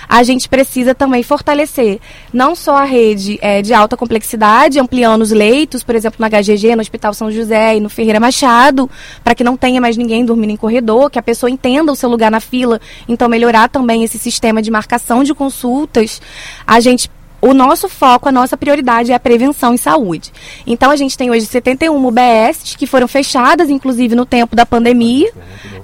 a 0.09 0.23
gente 0.23 0.49
precisa 0.49 0.95
também 0.95 1.23
fortalecer 1.23 2.01
não 2.33 2.55
só 2.55 2.77
a 2.77 2.85
rede 2.85 3.39
eh, 3.41 3.63
de 3.63 3.73
alta 3.73 3.97
complexidade, 3.97 4.79
ampliando 4.79 5.23
os 5.23 5.31
leitos, 5.31 5.83
por 5.83 5.95
exemplo, 5.95 6.19
na 6.21 6.29
HGG, 6.29 6.75
no 6.75 6.83
Hospital 6.83 7.15
São 7.15 7.31
José 7.31 7.77
e 7.77 7.81
no 7.81 7.89
Ferreira 7.89 8.21
Machado, 8.21 8.91
para 9.25 9.35
que 9.35 9.45
não 9.45 9.57
tenha 9.57 9.81
mais 9.81 9.97
ninguém 9.97 10.25
dormindo 10.25 10.51
em 10.51 10.57
corredor, 10.57 11.11
que 11.11 11.19
a 11.19 11.23
pessoa 11.23 11.51
entenda 11.51 11.91
o 11.91 11.97
seu 11.97 12.09
lugar 12.09 12.31
na 12.31 12.41
fila, 12.41 12.81
então 13.09 13.29
melhorar 13.29 13.69
também 13.69 14.05
esse 14.05 14.19
sistema 14.19 14.61
de 14.61 14.71
marcação 14.71 15.25
de 15.25 15.35
consultas. 15.35 16.21
A 16.67 16.81
gente 16.81 17.11
o 17.41 17.55
nosso 17.55 17.89
foco, 17.89 18.29
a 18.29 18.33
nossa 18.33 18.57
prioridade 18.57 19.13
é 19.13 19.15
a 19.15 19.21
prevenção 19.21 19.75
em 19.75 19.77
saúde. 19.77 20.33
Então 20.67 20.91
a 20.91 20.97
gente 20.97 21.17
tem 21.17 21.31
hoje 21.31 21.47
71 21.47 22.07
UBS 22.07 22.75
que 22.77 22.87
foram 22.87 23.07
fechadas, 23.07 23.71
inclusive 23.71 24.15
no 24.15 24.27
tempo 24.27 24.57
da 24.57 24.67
pandemia, 24.67 25.31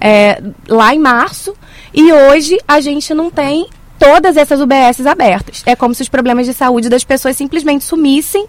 é, 0.00 0.42
lá 0.68 0.94
em 0.94 0.98
março, 0.98 1.54
e 1.94 2.12
hoje 2.12 2.58
a 2.66 2.80
gente 2.80 3.14
não 3.14 3.30
tem 3.30 3.68
todas 3.98 4.36
essas 4.36 4.60
UBSs 4.60 5.06
abertas. 5.06 5.62
É 5.66 5.76
como 5.76 5.94
se 5.94 6.02
os 6.02 6.08
problemas 6.08 6.46
de 6.46 6.52
saúde 6.52 6.88
das 6.88 7.04
pessoas 7.04 7.36
simplesmente 7.36 7.84
sumissem 7.84 8.46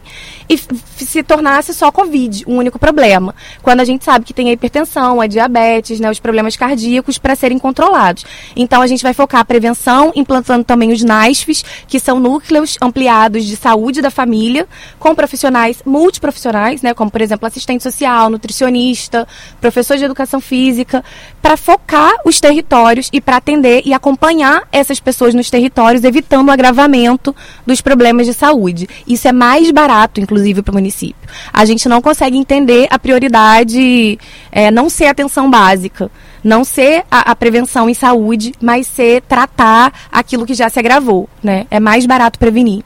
e 0.49 0.57
se 0.57 1.23
tornasse 1.23 1.73
só 1.73 1.91
Covid, 1.91 2.45
um 2.47 2.57
único 2.57 2.79
problema. 2.79 3.35
Quando 3.61 3.79
a 3.79 3.85
gente 3.85 4.03
sabe 4.03 4.25
que 4.25 4.33
tem 4.33 4.49
a 4.49 4.53
hipertensão, 4.53 5.21
a 5.21 5.27
diabetes, 5.27 5.99
né, 5.99 6.09
os 6.09 6.19
problemas 6.19 6.55
cardíacos 6.55 7.17
para 7.17 7.35
serem 7.35 7.59
controlados. 7.59 8.25
Então 8.55 8.81
a 8.81 8.87
gente 8.87 9.03
vai 9.03 9.13
focar 9.13 9.41
a 9.41 9.45
prevenção, 9.45 10.11
implantando 10.15 10.63
também 10.63 10.91
os 10.91 11.03
NASFs, 11.03 11.63
que 11.87 11.99
são 11.99 12.19
núcleos 12.19 12.77
ampliados 12.81 13.45
de 13.45 13.55
saúde 13.55 14.01
da 14.01 14.09
família, 14.09 14.67
com 14.99 15.13
profissionais 15.13 15.81
multiprofissionais, 15.85 16.81
né, 16.81 16.93
como 16.93 17.11
por 17.11 17.21
exemplo 17.21 17.47
assistente 17.47 17.83
social, 17.83 18.29
nutricionista, 18.29 19.27
professor 19.61 19.97
de 19.97 20.05
educação 20.05 20.41
física, 20.41 21.03
para 21.41 21.55
focar 21.55 22.13
os 22.25 22.39
territórios 22.39 23.09
e 23.13 23.21
para 23.21 23.37
atender 23.37 23.83
e 23.85 23.93
acompanhar 23.93 24.67
essas 24.71 24.99
pessoas 24.99 25.34
nos 25.35 25.49
territórios, 25.49 26.03
evitando 26.03 26.47
o 26.47 26.51
agravamento 26.51 27.35
dos 27.65 27.81
problemas 27.81 28.25
de 28.25 28.33
saúde. 28.33 28.87
Isso 29.07 29.27
é 29.27 29.31
mais 29.31 29.69
barato, 29.71 30.19
inclusive, 30.19 30.61
para 30.61 30.71
o 30.71 30.75
município. 30.75 31.15
A 31.51 31.65
gente 31.65 31.87
não 31.87 32.01
consegue 32.01 32.37
entender 32.37 32.87
a 32.89 32.97
prioridade 32.97 34.17
é, 34.51 34.71
não 34.71 34.89
ser 34.89 35.05
atenção 35.05 35.49
básica, 35.49 36.09
não 36.43 36.63
ser 36.63 37.03
a, 37.09 37.31
a, 37.31 37.35
prevenção 37.35 37.89
em 37.89 37.93
saúde, 37.93 38.53
mas 38.61 38.87
ser 38.87 39.21
tratar 39.21 39.91
aquilo 40.11 40.45
que 40.45 40.53
já 40.53 40.69
se 40.69 40.79
agravou. 40.79 41.27
Né? 41.43 41.65
É 41.69 41.79
mais 41.79 42.05
barato 42.05 42.39
prevenir. 42.39 42.83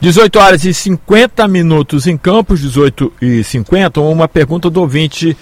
18 0.00 0.38
horas 0.38 0.64
e 0.64 0.72
50 0.72 1.48
minutos 1.48 2.06
em 2.06 2.16
Campos, 2.16 2.60
18 2.60 3.12
e 3.20 3.42
50. 3.42 4.00
Uma 4.00 4.28
pergunta 4.28 4.70
do 4.70 4.80
ouvinte 4.80 5.36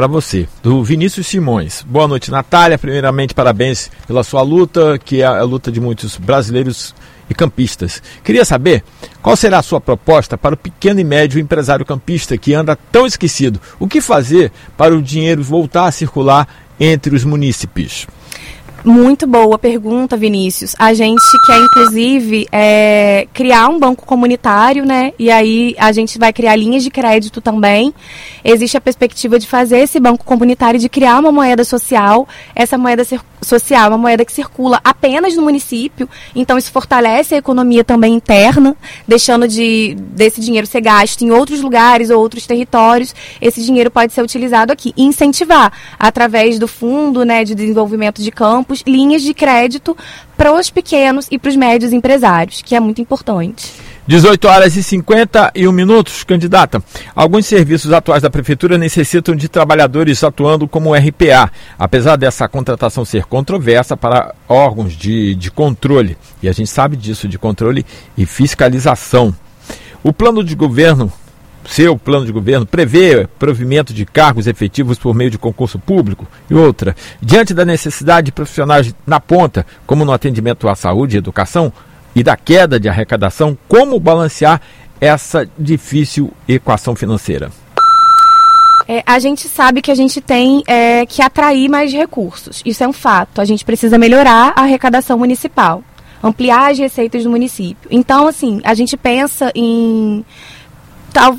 para 0.00 0.06
você, 0.06 0.48
do 0.62 0.82
Vinícius 0.82 1.26
Simões. 1.26 1.84
Boa 1.86 2.08
noite, 2.08 2.30
Natália. 2.30 2.78
Primeiramente, 2.78 3.34
parabéns 3.34 3.90
pela 4.06 4.24
sua 4.24 4.40
luta, 4.40 4.98
que 4.98 5.20
é 5.20 5.26
a 5.26 5.42
luta 5.42 5.70
de 5.70 5.78
muitos 5.78 6.16
brasileiros 6.16 6.94
e 7.28 7.34
campistas. 7.34 8.02
Queria 8.24 8.42
saber 8.46 8.82
qual 9.20 9.36
será 9.36 9.58
a 9.58 9.62
sua 9.62 9.78
proposta 9.78 10.38
para 10.38 10.54
o 10.54 10.56
pequeno 10.56 11.00
e 11.00 11.04
médio 11.04 11.38
empresário 11.38 11.84
campista 11.84 12.38
que 12.38 12.54
anda 12.54 12.78
tão 12.90 13.04
esquecido. 13.04 13.60
O 13.78 13.86
que 13.86 14.00
fazer 14.00 14.50
para 14.74 14.96
o 14.96 15.02
dinheiro 15.02 15.42
voltar 15.42 15.84
a 15.84 15.92
circular 15.92 16.48
entre 16.80 17.14
os 17.14 17.22
munícipes? 17.22 18.06
Muito 18.82 19.26
boa 19.26 19.58
pergunta, 19.58 20.16
Vinícius. 20.16 20.74
A 20.78 20.94
gente 20.94 21.22
quer, 21.46 21.58
inclusive, 21.58 22.48
é, 22.50 23.28
criar 23.34 23.68
um 23.68 23.78
banco 23.78 24.06
comunitário, 24.06 24.86
né? 24.86 25.12
E 25.18 25.30
aí 25.30 25.74
a 25.78 25.92
gente 25.92 26.18
vai 26.18 26.32
criar 26.32 26.56
linhas 26.56 26.82
de 26.82 26.90
crédito 26.90 27.42
também. 27.42 27.92
Existe 28.42 28.78
a 28.78 28.80
perspectiva 28.80 29.38
de 29.38 29.46
fazer 29.46 29.80
esse 29.80 30.00
banco 30.00 30.24
comunitário, 30.24 30.80
de 30.80 30.88
criar 30.88 31.18
uma 31.18 31.30
moeda 31.30 31.62
social. 31.62 32.26
Essa 32.54 32.78
moeda 32.78 33.04
social 33.42 33.84
é 33.84 33.88
uma 33.88 33.98
moeda 33.98 34.24
que 34.24 34.32
circula 34.32 34.80
apenas 34.82 35.36
no 35.36 35.42
município, 35.42 36.08
então 36.34 36.58
isso 36.58 36.70
fortalece 36.70 37.34
a 37.34 37.38
economia 37.38 37.82
também 37.84 38.14
interna, 38.14 38.76
deixando 39.06 39.48
de 39.48 39.96
desse 39.98 40.40
dinheiro 40.40 40.66
ser 40.66 40.80
gasto 40.80 41.22
em 41.22 41.30
outros 41.30 41.60
lugares 41.60 42.10
ou 42.10 42.20
outros 42.20 42.46
territórios. 42.46 43.14
Esse 43.40 43.62
dinheiro 43.62 43.90
pode 43.90 44.12
ser 44.12 44.22
utilizado 44.22 44.72
aqui 44.72 44.92
e 44.96 45.04
incentivar 45.04 45.72
através 45.98 46.58
do 46.58 46.68
fundo, 46.68 47.24
né, 47.24 47.44
de 47.44 47.54
desenvolvimento 47.54 48.22
de 48.22 48.30
linhas 48.86 49.22
de 49.22 49.34
crédito 49.34 49.96
para 50.36 50.52
os 50.52 50.70
pequenos 50.70 51.26
e 51.30 51.38
para 51.38 51.50
os 51.50 51.56
médios 51.56 51.92
empresários, 51.92 52.62
que 52.62 52.74
é 52.74 52.80
muito 52.80 53.00
importante. 53.00 53.72
18 54.06 54.48
horas 54.48 54.76
e 54.76 54.82
51 54.82 55.70
minutos, 55.70 56.24
candidata. 56.24 56.82
Alguns 57.14 57.46
serviços 57.46 57.92
atuais 57.92 58.22
da 58.22 58.30
Prefeitura 58.30 58.76
necessitam 58.76 59.36
de 59.36 59.48
trabalhadores 59.48 60.24
atuando 60.24 60.66
como 60.66 60.94
RPA, 60.94 61.52
apesar 61.78 62.16
dessa 62.16 62.48
contratação 62.48 63.04
ser 63.04 63.26
controversa 63.26 63.96
para 63.96 64.34
órgãos 64.48 64.94
de, 64.94 65.36
de 65.36 65.50
controle. 65.50 66.16
E 66.42 66.48
a 66.48 66.52
gente 66.52 66.68
sabe 66.68 66.96
disso, 66.96 67.28
de 67.28 67.38
controle 67.38 67.86
e 68.16 68.26
fiscalização. 68.26 69.32
O 70.02 70.12
plano 70.12 70.42
de 70.42 70.56
governo 70.56 71.12
seu 71.70 71.96
plano 71.96 72.26
de 72.26 72.32
governo 72.32 72.66
prevê 72.66 73.28
provimento 73.38 73.94
de 73.94 74.04
cargos 74.04 74.48
efetivos 74.48 74.98
por 74.98 75.14
meio 75.14 75.30
de 75.30 75.38
concurso 75.38 75.78
público 75.78 76.26
e 76.50 76.54
outra. 76.54 76.96
Diante 77.22 77.54
da 77.54 77.64
necessidade 77.64 78.26
de 78.26 78.32
profissionais 78.32 78.92
na 79.06 79.20
ponta, 79.20 79.64
como 79.86 80.04
no 80.04 80.12
atendimento 80.12 80.68
à 80.68 80.74
saúde 80.74 81.16
e 81.16 81.18
educação, 81.18 81.72
e 82.14 82.24
da 82.24 82.36
queda 82.36 82.80
de 82.80 82.88
arrecadação, 82.88 83.56
como 83.68 84.00
balancear 84.00 84.60
essa 85.00 85.48
difícil 85.56 86.32
equação 86.48 86.96
financeira? 86.96 87.52
É, 88.88 89.04
a 89.06 89.20
gente 89.20 89.46
sabe 89.46 89.80
que 89.80 89.92
a 89.92 89.94
gente 89.94 90.20
tem 90.20 90.64
é, 90.66 91.06
que 91.06 91.22
atrair 91.22 91.68
mais 91.68 91.92
recursos. 91.92 92.62
Isso 92.64 92.82
é 92.82 92.88
um 92.88 92.92
fato. 92.92 93.40
A 93.40 93.44
gente 93.44 93.64
precisa 93.64 93.96
melhorar 93.96 94.52
a 94.56 94.62
arrecadação 94.62 95.16
municipal, 95.16 95.84
ampliar 96.20 96.72
as 96.72 96.78
receitas 96.78 97.22
do 97.22 97.30
município. 97.30 97.88
Então, 97.92 98.26
assim, 98.26 98.60
a 98.64 98.74
gente 98.74 98.96
pensa 98.96 99.52
em, 99.54 100.24
tal, 101.10 101.36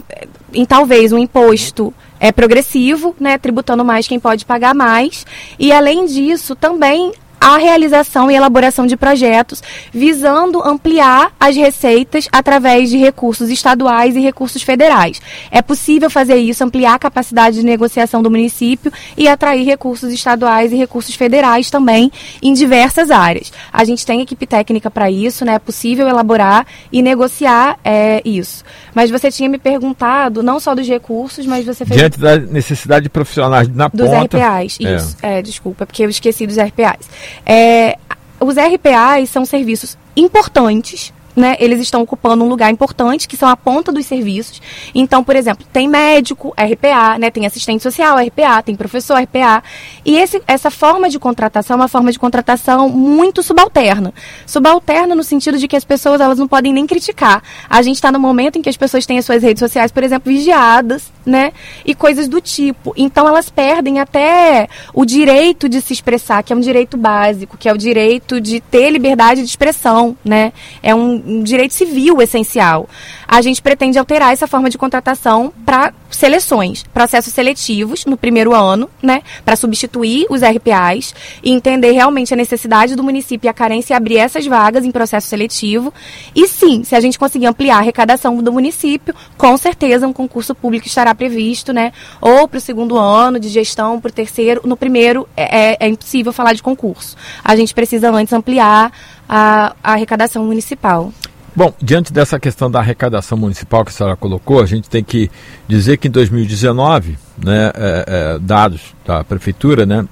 em 0.53 0.65
talvez 0.65 1.12
um 1.12 1.17
imposto 1.17 1.93
é 2.19 2.31
progressivo, 2.31 3.15
né, 3.19 3.38
tributando 3.38 3.84
mais 3.84 4.07
quem 4.07 4.19
pode 4.19 4.45
pagar 4.45 4.75
mais. 4.75 5.25
E 5.57 5.71
além 5.71 6.05
disso, 6.05 6.55
também 6.55 7.12
a 7.41 7.57
realização 7.57 8.29
e 8.29 8.36
elaboração 8.36 8.86
de 8.86 8.95
projetos 8.95 9.63
visando 9.91 10.62
ampliar 10.62 11.34
as 11.39 11.55
receitas 11.55 12.29
através 12.31 12.91
de 12.91 12.97
recursos 12.99 13.49
estaduais 13.49 14.15
e 14.15 14.19
recursos 14.19 14.62
federais. 14.62 15.19
É 15.49 15.60
possível 15.60 16.07
fazer 16.07 16.36
isso, 16.36 16.63
ampliar 16.63 16.93
a 16.93 16.99
capacidade 16.99 17.55
de 17.55 17.65
negociação 17.65 18.21
do 18.21 18.29
município 18.29 18.93
e 19.17 19.27
atrair 19.27 19.65
recursos 19.65 20.13
estaduais 20.13 20.71
e 20.71 20.75
recursos 20.75 21.15
federais 21.15 21.71
também 21.71 22.12
em 22.43 22.53
diversas 22.53 23.10
áreas. 23.10 23.51
A 23.73 23.84
gente 23.84 24.05
tem 24.05 24.21
equipe 24.21 24.45
técnica 24.45 24.91
para 24.91 25.10
isso, 25.10 25.43
né? 25.43 25.55
É 25.55 25.60
possível 25.60 26.07
elaborar 26.07 26.67
e 26.91 27.01
negociar 27.01 27.79
é, 27.84 28.21
isso. 28.23 28.63
Mas 28.93 29.10
você 29.10 29.32
tinha 29.32 29.49
me 29.49 29.58
perguntado 29.58 30.43
não 30.43 30.60
só 30.60 30.75
dos 30.75 30.88
recursos, 30.88 31.45
mas 31.45 31.65
você 31.65 31.86
fez... 31.86 31.99
Diante 31.99 32.19
da 32.19 32.38
necessidade 32.38 33.04
de 33.04 33.10
profissionais 33.10 33.67
na 33.67 33.88
dos 33.88 34.10
ponta... 34.10 34.38
Dos 34.38 34.41
RPAs, 34.41 34.77
isso. 34.80 35.17
É. 35.21 35.39
é, 35.39 35.41
desculpa, 35.41 35.86
porque 35.86 36.04
eu 36.04 36.10
esqueci 36.10 36.45
dos 36.45 36.58
RPAs. 36.58 37.10
É, 37.45 37.97
os 38.39 38.56
RPAs 38.56 39.30
são 39.30 39.45
serviços 39.45 39.97
importantes 40.15 41.13
né, 41.36 41.56
eles 41.60 41.80
estão 41.80 42.02
ocupando 42.02 42.44
um 42.44 42.50
lugar 42.50 42.72
importante, 42.72 43.28
que 43.28 43.38
são 43.38 43.50
a 43.50 43.56
ponta 43.56 43.91
dos 43.91 44.06
serviços. 44.06 44.62
Então, 44.94 45.24
por 45.24 45.36
exemplo, 45.36 45.65
tem 45.72 45.88
médico, 45.88 46.54
RPA, 46.58 47.17
né, 47.17 47.30
tem 47.30 47.46
assistente 47.46 47.84
social, 47.84 48.17
RPA, 48.17 48.62
tem 48.63 48.76
professor, 48.76 49.22
RPA. 49.22 49.63
E 50.06 50.17
esse, 50.17 50.41
essa 50.48 50.70
forma 50.70 51.10
de 51.10 51.20
contratação 51.20 51.76
é 51.76 51.82
uma 51.82 51.88
forma 51.88 52.12
de 52.12 52.20
contratação 52.20 52.89
muito 52.89 53.44
subalterna. 53.44 54.13
Subalterna 54.46 55.15
no 55.15 55.24
sentido 55.24 55.58
de 55.58 55.67
que 55.67 55.76
as 55.76 55.84
pessoas 55.84 56.22
elas 56.22 56.39
não 56.39 56.48
podem 56.48 56.74
nem 56.74 56.86
criticar. 56.86 57.41
A 57.70 57.82
gente 57.82 57.96
está 57.96 58.12
no 58.12 58.20
momento 58.20 58.58
em 58.58 58.62
que 58.62 58.70
as 58.70 58.78
pessoas 58.78 59.06
têm 59.06 59.17
as 59.17 59.26
suas 59.26 59.44
redes 59.44 59.60
sociais, 59.60 59.91
por 59.91 60.04
exemplo, 60.04 60.32
vigiadas, 60.32 61.12
né, 61.25 61.53
e 61.86 61.93
coisas 61.93 62.27
do 62.27 62.41
tipo. 62.41 62.93
Então, 62.97 63.27
elas 63.27 63.49
perdem 63.49 63.99
até 63.99 64.67
o 64.93 65.05
direito 65.05 65.69
de 65.69 65.81
se 65.81 65.93
expressar, 65.93 66.43
que 66.43 66.51
é 66.51 66.55
um 66.55 66.60
direito 66.60 66.97
básico, 66.97 67.57
que 67.57 67.69
é 67.69 67.73
o 67.73 67.77
direito 67.77 68.39
de 68.41 68.60
ter 68.60 68.89
liberdade 68.89 69.41
de 69.41 69.47
expressão, 69.47 70.17
né. 70.23 70.51
É 70.81 70.93
um 70.95 71.12
um 71.25 71.43
direito 71.43 71.73
civil 71.73 72.21
essencial. 72.21 72.88
A 73.32 73.41
gente 73.41 73.62
pretende 73.62 73.98
alterar 73.98 74.34
essa 74.34 74.46
forma 74.46 74.70
de 74.70 74.78
contratação 74.78 75.54
para 75.65 75.94
seleções, 76.10 76.84
processos 76.94 77.32
seletivos 77.32 78.04
no 78.04 78.17
primeiro 78.17 78.54
ano, 78.54 78.89
né, 79.02 79.24
para 79.46 79.56
substituir 79.56 80.26
os 80.30 80.41
RPAs 80.41 81.15
e 81.41 81.50
entender 81.50 81.94
realmente 81.94 82.34
a 82.34 82.38
necessidade 82.38 82.94
do 82.94 83.02
município 83.02 83.48
e 83.48 83.50
a 83.50 83.54
carência 83.54 83.94
e 83.94 83.96
abrir 83.96 84.17
essas 84.17 84.46
vagas 84.46 84.84
em 84.84 84.91
processo 84.91 85.30
seletivo. 85.30 85.94
E 86.36 86.46
sim, 86.46 86.84
se 86.84 86.94
a 86.94 87.00
gente 87.00 87.17
conseguir 87.17 87.46
ampliar 87.46 87.78
a 87.78 87.80
arrecadação 87.80 88.36
do 88.44 88.52
município, 88.52 89.15
com 89.38 89.56
certeza 89.56 90.06
um 90.06 90.12
concurso 90.12 90.54
público 90.54 90.86
estará 90.86 91.15
previsto, 91.15 91.72
né, 91.72 91.94
ou 92.20 92.50
para 92.50 92.58
o 92.58 92.62
segundo 92.62 92.98
ano 92.98 93.39
de 93.39 93.48
gestão, 93.48 94.02
para 94.02 94.10
o 94.10 94.13
terceiro. 94.13 94.60
No 94.65 94.76
primeiro 94.76 95.26
é, 95.38 95.72
é, 95.72 95.78
é 95.80 95.88
impossível 95.88 96.34
falar 96.34 96.52
de 96.52 96.62
concurso. 96.62 97.15
A 97.41 97.56
gente 97.56 97.74
precisa 97.74 98.12
antes 98.12 98.34
ampliar 98.34 98.91
a, 99.30 99.74
a 99.82 99.94
arrecadação 99.94 100.44
municipal. 100.44 101.13
Bom, 101.53 101.73
diante 101.81 102.13
dessa 102.13 102.39
questão 102.39 102.71
da 102.71 102.79
arrecadação 102.79 103.37
municipal 103.37 103.83
que 103.83 103.91
a 103.91 103.93
senhora 103.93 104.15
colocou, 104.15 104.61
a 104.61 104.65
gente 104.65 104.89
tem 104.89 105.03
que 105.03 105.29
dizer 105.67 105.97
que 105.97 106.07
em 106.07 106.11
2019, 106.11 107.17
né, 107.37 107.71
é, 107.75 108.05
é, 108.07 108.39
dados 108.39 108.95
da 109.05 109.21
prefeitura, 109.21 109.85
né, 109.85 110.07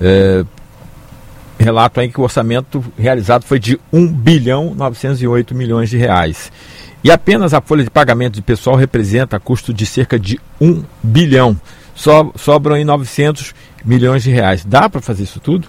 é, 0.00 0.44
relato 1.60 2.00
aí 2.00 2.08
que 2.08 2.20
o 2.20 2.24
orçamento 2.24 2.84
realizado 2.98 3.44
foi 3.44 3.60
de 3.60 3.78
1 3.92 4.12
bilhão 4.12 4.74
908 4.74 5.54
milhões 5.54 5.90
de 5.90 5.96
reais. 5.96 6.50
E 7.04 7.10
apenas 7.10 7.54
a 7.54 7.60
folha 7.60 7.84
de 7.84 7.90
pagamento 7.90 8.34
de 8.34 8.42
pessoal 8.42 8.74
representa 8.74 9.38
custo 9.38 9.72
de 9.72 9.86
cerca 9.86 10.18
de 10.18 10.40
1 10.60 10.82
bilhão. 11.02 11.58
So, 11.94 12.32
sobram 12.36 12.74
aí 12.74 12.84
900 12.84 13.54
milhões 13.84 14.22
de 14.22 14.30
reais. 14.30 14.64
Dá 14.64 14.88
para 14.88 15.00
fazer 15.00 15.22
isso 15.22 15.38
tudo? 15.38 15.68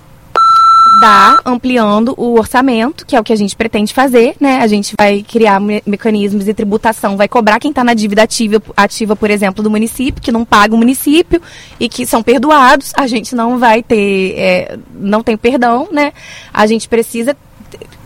Dá 1.02 1.42
ampliando 1.44 2.14
o 2.16 2.38
orçamento, 2.38 3.06
que 3.06 3.16
é 3.16 3.20
o 3.20 3.24
que 3.24 3.34
a 3.34 3.36
gente 3.36 3.56
pretende 3.56 3.92
fazer, 3.92 4.36
né? 4.40 4.60
A 4.62 4.68
gente 4.68 4.94
vai 4.98 5.24
criar 5.24 5.60
me 5.60 5.82
mecanismos 5.86 6.46
de 6.46 6.54
tributação, 6.54 7.18
vai 7.18 7.28
cobrar 7.28 7.60
quem 7.60 7.72
está 7.72 7.84
na 7.84 7.96
dívida 7.96 8.22
ativa, 8.22 8.62
ativa, 8.78 9.16
por 9.16 9.32
exemplo, 9.32 9.64
do 9.64 9.70
município, 9.72 10.22
que 10.22 10.32
não 10.32 10.46
paga 10.46 10.76
o 10.76 10.78
município 10.78 11.42
e 11.80 11.90
que 11.90 12.06
são 12.06 12.22
perdoados. 12.22 12.94
A 12.96 13.08
gente 13.08 13.36
não 13.36 13.58
vai 13.58 13.82
ter, 13.82 14.36
é, 14.38 14.78
não 14.94 15.24
tem 15.24 15.36
perdão, 15.36 15.90
né? 15.92 16.14
A 16.54 16.68
gente 16.68 16.88
precisa 16.88 17.36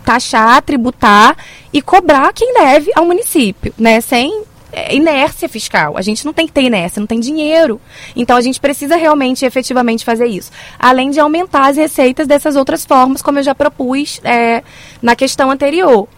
taxar, 0.02 0.62
tributar 0.62 1.36
e 1.72 1.82
cobrar 1.82 2.32
quem 2.32 2.54
deve 2.54 2.90
ao 2.96 3.04
município, 3.04 3.74
né? 3.76 4.00
Sem 4.00 4.42
inércia 4.90 5.48
fiscal. 5.48 5.96
A 5.96 6.02
gente 6.02 6.24
não 6.24 6.32
tem 6.32 6.46
que 6.46 6.52
ter 6.52 6.62
inércia, 6.62 7.00
não 7.00 7.06
tem 7.06 7.20
dinheiro. 7.20 7.80
Então 8.14 8.36
a 8.36 8.40
gente 8.40 8.60
precisa 8.60 8.96
realmente 8.96 9.44
efetivamente 9.44 10.04
fazer 10.04 10.26
isso. 10.26 10.50
Além 10.78 11.10
de 11.10 11.20
aumentar 11.20 11.68
as 11.68 11.76
receitas 11.76 12.26
dessas 12.26 12.56
outras 12.56 12.84
formas, 12.84 13.22
como 13.22 13.38
eu 13.38 13.42
já 13.42 13.54
propus 13.54 14.20
é, 14.24 14.62
na 15.00 15.16
questão 15.16 15.50
anterior. 15.50 16.08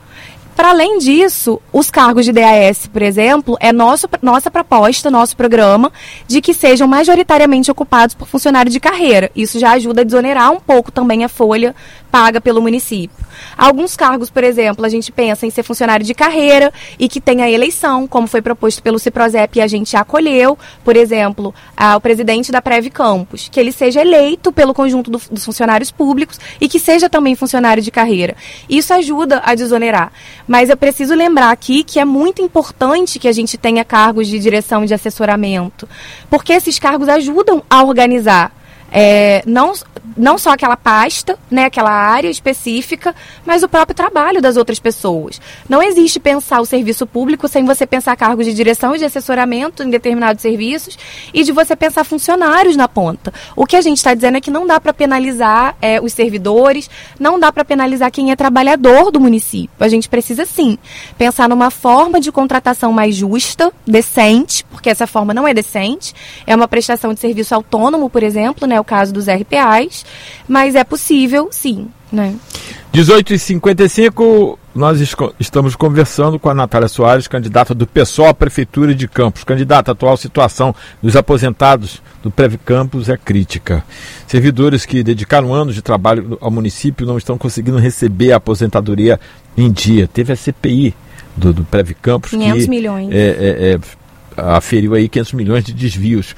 Para 0.58 0.70
além 0.70 0.98
disso, 0.98 1.62
os 1.72 1.88
cargos 1.88 2.24
de 2.24 2.32
DAS, 2.32 2.88
por 2.88 3.00
exemplo, 3.00 3.56
é 3.60 3.72
nosso, 3.72 4.08
nossa 4.20 4.50
proposta, 4.50 5.08
nosso 5.08 5.36
programa, 5.36 5.92
de 6.26 6.40
que 6.40 6.52
sejam 6.52 6.88
majoritariamente 6.88 7.70
ocupados 7.70 8.16
por 8.16 8.26
funcionário 8.26 8.68
de 8.68 8.80
carreira. 8.80 9.30
Isso 9.36 9.56
já 9.60 9.70
ajuda 9.74 10.00
a 10.00 10.04
desonerar 10.04 10.50
um 10.50 10.58
pouco 10.58 10.90
também 10.90 11.22
a 11.22 11.28
folha 11.28 11.76
paga 12.10 12.40
pelo 12.40 12.60
município. 12.60 13.24
Alguns 13.56 13.96
cargos, 13.96 14.30
por 14.30 14.42
exemplo, 14.42 14.84
a 14.84 14.88
gente 14.88 15.12
pensa 15.12 15.46
em 15.46 15.50
ser 15.50 15.62
funcionário 15.62 16.04
de 16.04 16.14
carreira 16.14 16.72
e 16.98 17.08
que 17.08 17.20
tenha 17.20 17.48
eleição, 17.48 18.06
como 18.06 18.26
foi 18.26 18.42
proposto 18.42 18.82
pelo 18.82 18.98
Ciprozep 18.98 19.58
e 19.58 19.62
a 19.62 19.66
gente 19.66 19.96
acolheu, 19.96 20.58
por 20.82 20.96
exemplo, 20.96 21.54
o 21.96 22.00
presidente 22.00 22.50
da 22.50 22.62
Preve 22.62 22.90
Campos, 22.90 23.48
que 23.50 23.60
ele 23.60 23.70
seja 23.70 24.00
eleito 24.00 24.50
pelo 24.50 24.74
conjunto 24.74 25.10
do, 25.10 25.20
dos 25.30 25.44
funcionários 25.44 25.90
públicos 25.90 26.40
e 26.60 26.68
que 26.68 26.80
seja 26.80 27.08
também 27.08 27.36
funcionário 27.36 27.82
de 27.82 27.90
carreira. 27.90 28.34
Isso 28.68 28.92
ajuda 28.92 29.42
a 29.44 29.54
desonerar. 29.54 30.12
Mas 30.48 30.70
eu 30.70 30.76
preciso 30.76 31.14
lembrar 31.14 31.50
aqui 31.50 31.84
que 31.84 32.00
é 32.00 32.04
muito 32.06 32.40
importante 32.40 33.18
que 33.18 33.28
a 33.28 33.32
gente 33.32 33.58
tenha 33.58 33.84
cargos 33.84 34.26
de 34.26 34.38
direção 34.38 34.82
e 34.82 34.86
de 34.86 34.94
assessoramento, 34.94 35.86
porque 36.30 36.54
esses 36.54 36.78
cargos 36.78 37.08
ajudam 37.08 37.62
a 37.68 37.84
organizar 37.84 38.50
é, 38.90 39.42
não, 39.46 39.72
não 40.16 40.38
só 40.38 40.50
aquela 40.50 40.76
pasta, 40.76 41.38
né, 41.50 41.64
aquela 41.66 41.90
área 41.90 42.28
específica, 42.28 43.14
mas 43.44 43.62
o 43.62 43.68
próprio 43.68 43.94
trabalho 43.94 44.40
das 44.40 44.56
outras 44.56 44.78
pessoas. 44.78 45.40
Não 45.68 45.82
existe 45.82 46.18
pensar 46.18 46.60
o 46.60 46.66
serviço 46.66 47.06
público 47.06 47.48
sem 47.48 47.64
você 47.64 47.86
pensar 47.86 48.16
cargos 48.16 48.46
de 48.46 48.54
direção 48.54 48.94
e 48.94 48.98
de 48.98 49.04
assessoramento 49.04 49.82
em 49.82 49.90
determinados 49.90 50.42
serviços 50.42 50.98
e 51.32 51.44
de 51.44 51.52
você 51.52 51.76
pensar 51.76 52.04
funcionários 52.04 52.76
na 52.76 52.88
ponta. 52.88 53.32
O 53.54 53.66
que 53.66 53.76
a 53.76 53.80
gente 53.80 53.98
está 53.98 54.14
dizendo 54.14 54.38
é 54.38 54.40
que 54.40 54.50
não 54.50 54.66
dá 54.66 54.80
para 54.80 54.92
penalizar 54.92 55.76
é, 55.80 56.00
os 56.00 56.12
servidores, 56.12 56.88
não 57.18 57.38
dá 57.38 57.52
para 57.52 57.64
penalizar 57.64 58.10
quem 58.10 58.30
é 58.30 58.36
trabalhador 58.36 59.10
do 59.10 59.20
município. 59.20 59.70
A 59.78 59.88
gente 59.88 60.08
precisa 60.08 60.44
sim 60.44 60.78
pensar 61.16 61.48
numa 61.48 61.70
forma 61.70 62.20
de 62.20 62.32
contratação 62.32 62.92
mais 62.92 63.14
justa, 63.14 63.72
decente, 63.86 64.64
porque 64.70 64.90
essa 64.90 65.06
forma 65.06 65.34
não 65.34 65.46
é 65.46 65.52
decente, 65.52 66.14
é 66.46 66.54
uma 66.54 66.68
prestação 66.68 67.12
de 67.12 67.20
serviço 67.20 67.54
autônomo, 67.54 68.08
por 68.08 68.22
exemplo, 68.22 68.66
né, 68.66 68.77
o 68.80 68.84
caso 68.84 69.12
dos 69.12 69.26
RPAs, 69.26 70.04
mas 70.46 70.74
é 70.74 70.84
possível, 70.84 71.48
sim. 71.50 71.88
Né? 72.10 72.34
18h55, 72.94 74.58
nós 74.74 75.00
estamos 75.38 75.76
conversando 75.76 76.38
com 76.38 76.48
a 76.48 76.54
Natália 76.54 76.88
Soares, 76.88 77.28
candidata 77.28 77.74
do 77.74 77.86
PSOL 77.86 78.28
à 78.28 78.34
Prefeitura 78.34 78.94
de 78.94 79.06
Campos. 79.06 79.44
Candidata, 79.44 79.90
a 79.90 79.92
atual 79.92 80.16
situação 80.16 80.74
dos 81.02 81.16
aposentados 81.16 82.00
do 82.22 82.30
Prev 82.30 82.54
Campos 82.64 83.08
é 83.08 83.16
crítica. 83.16 83.84
Servidores 84.26 84.86
que 84.86 85.02
dedicaram 85.02 85.52
anos 85.52 85.74
de 85.74 85.82
trabalho 85.82 86.38
ao 86.40 86.50
município 86.50 87.06
não 87.06 87.18
estão 87.18 87.36
conseguindo 87.36 87.78
receber 87.78 88.32
a 88.32 88.36
aposentadoria 88.36 89.20
em 89.56 89.70
dia. 89.70 90.08
Teve 90.08 90.32
a 90.32 90.36
CPI 90.36 90.94
do, 91.36 91.52
do 91.52 91.64
Prev 91.64 91.90
Campos 92.00 92.30
500 92.30 92.64
que 92.64 92.70
milhões. 92.70 93.08
É, 93.12 93.16
é, 93.16 93.72
é, 93.74 93.80
aferiu 94.36 94.94
aí 94.94 95.08
500 95.08 95.32
milhões 95.34 95.64
de 95.64 95.72
desvios. 95.72 96.34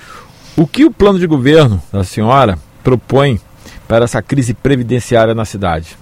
O 0.56 0.66
que 0.66 0.84
o 0.84 0.90
plano 0.90 1.18
de 1.18 1.26
governo 1.26 1.82
da 1.92 2.04
senhora 2.04 2.58
propõe 2.82 3.40
para 3.88 4.04
essa 4.04 4.20
crise 4.20 4.54
previdenciária 4.54 5.34
na 5.34 5.44
cidade? 5.44 5.96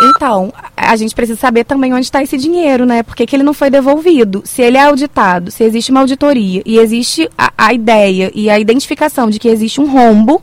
Então, 0.00 0.52
a 0.76 0.94
gente 0.94 1.14
precisa 1.14 1.38
saber 1.38 1.64
também 1.64 1.92
onde 1.92 2.06
está 2.06 2.22
esse 2.22 2.38
dinheiro, 2.38 2.86
né? 2.86 3.02
Por 3.02 3.16
que, 3.16 3.26
que, 3.26 3.34
ele 3.34 3.42
não 3.42 3.52
foi 3.52 3.68
devolvido? 3.68 4.42
Se 4.44 4.62
ele 4.62 4.76
é 4.76 4.84
auditado, 4.84 5.50
se 5.50 5.64
existe 5.64 5.90
uma 5.90 6.00
auditoria 6.00 6.62
e 6.64 6.78
existe 6.78 7.28
a, 7.36 7.52
a, 7.58 7.72
ideia 7.74 8.30
e 8.32 8.48
a 8.48 8.58
identificação 8.58 9.28
de 9.28 9.40
que 9.40 9.48
existe 9.48 9.80
um 9.80 9.90
rombo, 9.90 10.40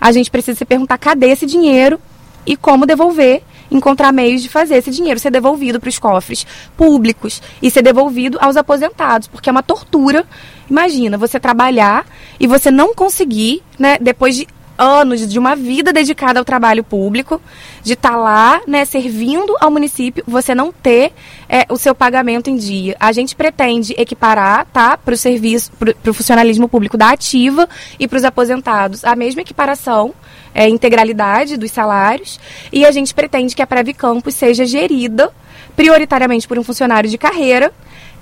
a 0.00 0.12
gente 0.12 0.30
precisa 0.30 0.56
se 0.56 0.64
perguntar 0.64 0.98
cadê 0.98 1.30
esse 1.30 1.46
dinheiro 1.46 1.98
e 2.46 2.56
como 2.56 2.86
devolver, 2.86 3.42
encontrar 3.72 4.12
meios 4.12 4.42
de 4.42 4.48
fazer 4.48 4.76
esse 4.76 4.90
dinheiro 4.90 5.18
ser 5.18 5.30
devolvido 5.30 5.80
para 5.80 5.88
os 5.88 5.98
cofres 5.98 6.46
públicos 6.76 7.42
e 7.60 7.70
ser 7.70 7.82
devolvido 7.82 8.38
aos 8.40 8.56
aposentados, 8.56 9.26
porque 9.26 9.48
é 9.48 9.52
uma 9.52 9.62
tortura. 9.62 10.24
Imagina 10.70 11.18
você 11.18 11.40
trabalhar 11.40 12.06
e 12.38 12.46
você 12.46 12.70
não 12.70 12.94
conseguir, 12.94 13.62
né, 13.78 13.98
depois 14.00 14.36
de 14.36 14.46
anos 14.76 15.28
de 15.28 15.38
uma 15.38 15.54
vida 15.54 15.92
dedicada 15.92 16.38
ao 16.38 16.44
trabalho 16.44 16.82
público, 16.82 17.40
de 17.82 17.94
estar 17.94 18.10
tá 18.10 18.16
lá, 18.16 18.60
né, 18.66 18.84
servindo 18.84 19.54
ao 19.60 19.70
município, 19.70 20.24
você 20.26 20.54
não 20.54 20.72
ter 20.72 21.12
é, 21.48 21.66
o 21.68 21.76
seu 21.76 21.94
pagamento 21.94 22.48
em 22.48 22.56
dia. 22.56 22.96
A 22.98 23.12
gente 23.12 23.34
pretende 23.36 23.94
equiparar, 23.98 24.66
tá, 24.72 24.96
para 24.96 25.14
o 25.14 25.16
serviço, 25.16 25.70
para 25.72 26.10
o 26.10 26.14
funcionalismo 26.14 26.68
público 26.68 26.96
da 26.96 27.10
ativa 27.10 27.68
e 27.98 28.08
para 28.08 28.18
os 28.18 28.24
aposentados, 28.24 29.04
a 29.04 29.14
mesma 29.14 29.42
equiparação, 29.42 30.14
é, 30.54 30.68
integralidade 30.68 31.56
dos 31.56 31.70
salários, 31.70 32.38
e 32.72 32.84
a 32.84 32.90
gente 32.90 33.14
pretende 33.14 33.54
que 33.54 33.62
a 33.62 33.66
Prev 33.66 33.88
Campus 33.94 34.34
seja 34.34 34.64
gerida 34.64 35.30
prioritariamente 35.74 36.46
por 36.46 36.58
um 36.58 36.62
funcionário 36.62 37.08
de 37.08 37.16
carreira 37.16 37.72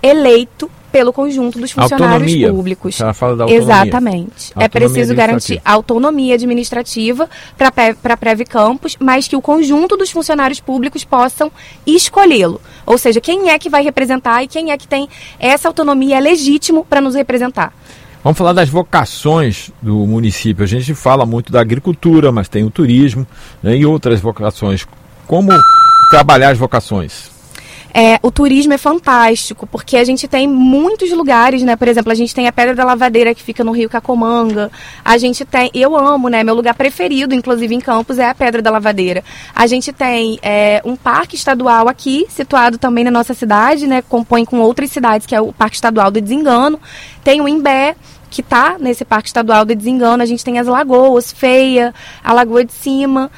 eleito 0.03 0.71
pelo 0.91 1.13
conjunto 1.13 1.59
dos 1.59 1.71
funcionários 1.71 2.13
autonomia. 2.13 2.53
públicos. 2.53 3.01
Ela 3.01 3.15
fala 3.15 3.37
da 3.37 3.45
autonomia. 3.45 3.65
Exatamente. 3.65 4.53
Autonomia 4.55 4.65
é 4.65 4.69
preciso 4.69 5.15
garantir 5.15 5.63
autonomia 5.65 6.35
administrativa 6.35 7.29
para 7.57 7.69
a 8.13 8.17
Prev 8.17 8.41
Campus, 8.49 8.97
mas 8.99 9.29
que 9.29 9.37
o 9.37 9.41
conjunto 9.41 9.97
dos 9.97 10.11
funcionários 10.11 10.61
públicos 10.61 11.05
possam 11.05 11.51
escolhê-lo. 11.87 12.61
Ou 12.85 12.99
seja, 12.99 13.21
quem 13.21 13.51
é 13.51 13.59
que 13.59 13.71
vai 13.71 13.83
representar 13.83 14.43
e 14.43 14.49
quem 14.49 14.73
é 14.73 14.77
que 14.77 14.89
tem 14.89 15.09
essa 15.39 15.69
autonomia 15.69 16.17
é 16.17 16.21
legítimo 16.21 16.85
para 16.85 17.01
nos 17.01 17.15
representar. 17.15 17.73
Vamos 18.23 18.37
falar 18.37 18.53
das 18.53 18.69
vocações 18.69 19.71
do 19.81 20.07
município. 20.07 20.63
A 20.63 20.67
gente 20.67 20.93
fala 20.95 21.25
muito 21.25 21.51
da 21.51 21.61
agricultura, 21.61 22.31
mas 22.31 22.49
tem 22.49 22.65
o 22.65 22.71
turismo 22.71 23.27
né, 23.63 23.77
e 23.77 23.87
outras 23.87 24.21
vocações. 24.21 24.87
Como 25.27 25.51
trabalhar 26.11 26.51
as 26.51 26.59
vocações? 26.59 27.31
É, 27.93 28.19
o 28.23 28.31
turismo 28.31 28.73
é 28.73 28.79
fantástico, 28.79 29.67
porque 29.67 29.97
a 29.97 30.05
gente 30.05 30.29
tem 30.29 30.47
muitos 30.47 31.11
lugares, 31.11 31.63
né? 31.63 31.77
Por 31.77 31.89
exemplo, 31.89 32.13
a 32.13 32.15
gente 32.15 32.35
tem 32.35 32.47
a 32.47 32.53
Pedra 32.53 32.75
da 32.75 32.85
Lavadeira 32.85 33.35
que 33.35 33.43
fica 33.43 33.65
no 33.65 33.73
Rio 33.73 33.89
Cacomanga. 33.89 34.71
A 35.05 35.19
gente 35.19 35.45
tem, 35.45 35.71
eu 35.75 35.97
amo, 35.97 36.29
né? 36.29 36.45
Meu 36.45 36.55
lugar 36.55 36.75
preferido, 36.75 37.35
inclusive 37.35 37.75
em 37.75 37.81
Campos, 37.81 38.19
é 38.19 38.29
a 38.29 38.35
Pedra 38.35 38.63
da 38.63 38.71
Lavadeira. 38.71 39.25
A 39.55 39.67
gente 39.67 39.93
tem 39.93 40.39
é, 40.43 40.81
um 40.85 40.97
parque 40.97 41.35
estadual 41.35 41.89
aqui, 41.89 42.27
situado 42.29 42.79
também 42.79 43.05
na 43.05 43.11
nossa 43.11 43.35
cidade, 43.35 43.87
né? 43.87 44.03
Compõe 44.03 44.45
com 44.45 44.61
outras 44.61 44.91
cidades, 44.91 45.27
que 45.27 45.35
é 45.35 45.41
o 45.41 45.53
Parque 45.53 45.77
Estadual 45.77 46.11
do 46.11 46.21
Desengano. 46.21 46.81
Tem 47.25 47.41
o 47.41 47.49
Imbé, 47.49 47.97
que 48.31 48.41
está 48.41 48.77
nesse 48.79 49.05
Parque 49.05 49.29
Estadual 49.29 49.65
do 49.65 49.75
Desengano. 49.75 50.23
A 50.23 50.27
gente 50.27 50.45
tem 50.45 50.59
as 50.59 50.67
lagoas, 50.67 51.33
Feia, 51.33 51.93
a 52.23 52.33
Lagoa 52.33 52.65
de 52.65 52.73
Cima. 52.73 53.31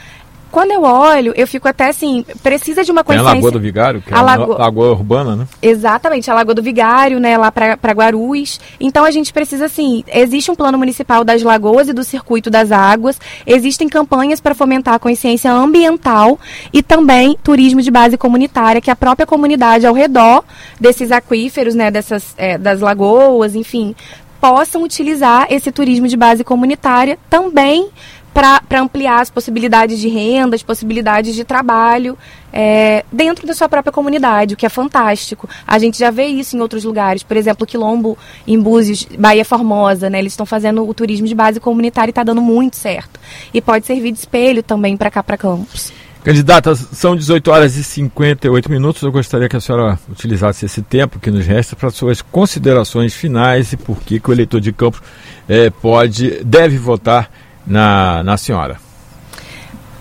Quando 0.53 0.71
eu 0.71 0.83
olho, 0.83 1.33
eu 1.35 1.47
fico 1.47 1.67
até 1.67 1.89
assim, 1.89 2.27
precisa 2.43 2.85
de 2.85 2.93
uma 2.93 3.03
consciência... 3.03 3.25
Tem 3.25 3.33
a 3.33 3.35
Lagoa 3.37 3.51
do 3.51 3.59
Vigário, 3.59 4.03
que 4.03 4.13
é 4.13 4.17
a 4.17 4.21
lagoa... 4.21 4.59
lagoa 4.59 4.91
urbana, 4.91 5.35
né? 5.35 5.49
Exatamente, 5.63 6.31
a 6.31 6.35
Lagoa 6.35 6.55
do 6.55 6.63
Vigário, 6.63 7.19
né, 7.19 7.39
lá 7.39 7.51
para 7.51 7.93
Guarulhos. 7.93 8.61
Então 8.79 9.03
a 9.03 9.11
gente 9.11 9.33
precisa, 9.33 9.65
assim, 9.65 10.05
existe 10.07 10.51
um 10.51 10.55
plano 10.55 10.77
municipal 10.77 11.25
das 11.25 11.43
lagoas 11.43 11.89
e 11.89 11.95
do 11.95 12.05
circuito 12.05 12.51
das 12.51 12.71
águas, 12.71 13.19
existem 13.47 13.89
campanhas 13.89 14.41
para 14.41 14.55
fomentar 14.55 14.93
a 14.93 14.99
consciência 14.99 15.51
ambiental 15.51 16.39
e 16.71 16.83
também 16.83 17.35
turismo 17.43 17.81
de 17.81 17.91
base 17.91 18.19
comunitária, 18.19 18.83
que 18.83 18.91
a 18.91 18.97
própria 18.97 19.27
comunidade 19.27 19.87
ao 19.87 19.95
redor 19.95 20.45
desses 20.79 21.11
aquíferos, 21.11 21.75
né, 21.75 21.91
dessas, 21.91 22.35
é, 22.37 22.59
das 22.59 22.81
lagoas, 22.81 23.55
enfim, 23.55 23.97
possam 24.39 24.83
utilizar 24.83 25.47
esse 25.49 25.73
turismo 25.73 26.09
de 26.09 26.17
base 26.17 26.45
comunitária 26.45 27.17
também 27.31 27.89
para 28.33 28.81
ampliar 28.81 29.21
as 29.21 29.31
possibilidades 29.31 29.99
de 29.99 30.09
renda, 30.09 30.57
as 30.57 30.63
possibilidades 30.63 31.35
de 31.35 31.45
trabalho 31.45 32.17
é, 32.53 33.05
dentro 33.13 33.47
da 33.47 33.55
sua 33.55 33.69
própria 33.69 33.93
comunidade, 33.93 34.55
o 34.55 34.57
que 34.57 34.65
é 34.65 34.69
fantástico. 34.69 35.49
A 35.67 35.79
gente 35.79 35.99
já 35.99 36.11
vê 36.11 36.27
isso 36.27 36.57
em 36.57 36.61
outros 36.61 36.85
lugares, 36.85 37.23
por 37.23 37.37
exemplo, 37.37 37.67
Quilombo, 37.67 38.17
em 38.47 38.59
Búzios, 38.59 39.07
Bahia 39.19 39.45
Formosa, 39.45 40.09
né? 40.09 40.19
Eles 40.19 40.33
estão 40.33 40.47
fazendo 40.47 40.87
o 40.87 40.95
turismo 40.95 41.27
de 41.27 41.35
base 41.35 41.61
comunitária 41.61 42.09
e 42.09 42.13
está 42.13 42.23
dando 42.23 42.41
muito 42.41 42.77
certo. 42.77 43.21
E 43.53 43.61
pode 43.61 43.87
servir 43.87 44.13
de 44.13 44.19
espelho 44.19 44.63
também 44.63 44.97
para 44.97 45.11
cá, 45.11 45.23
para 45.23 45.37
Campos. 45.37 45.93
Candidata, 46.25 46.77
são 46.77 47.17
18 47.17 47.51
horas 47.51 47.77
e 47.77 47.83
58 47.83 48.71
minutos. 48.71 49.03
Eu 49.03 49.11
gostaria 49.11 49.49
que 49.49 49.57
a 49.57 49.61
senhora 49.61 49.99
utilizasse 50.09 50.65
esse 50.65 50.81
tempo 50.81 51.19
que 51.19 51.33
nos 51.33 51.45
resta 51.45 51.75
para 51.75 51.91
suas 51.91 52.23
considerações 52.23 53.13
finais 53.13 53.73
e 53.73 53.77
por 53.77 54.01
que, 54.01 54.21
que 54.21 54.31
o 54.31 54.33
eleitor 54.33 54.61
de 54.61 54.73
Campos 54.73 55.03
é, 55.49 55.69
pode, 55.69 56.45
deve 56.45 56.79
votar 56.79 57.29
na, 57.67 58.23
na 58.23 58.37
senhora? 58.37 58.79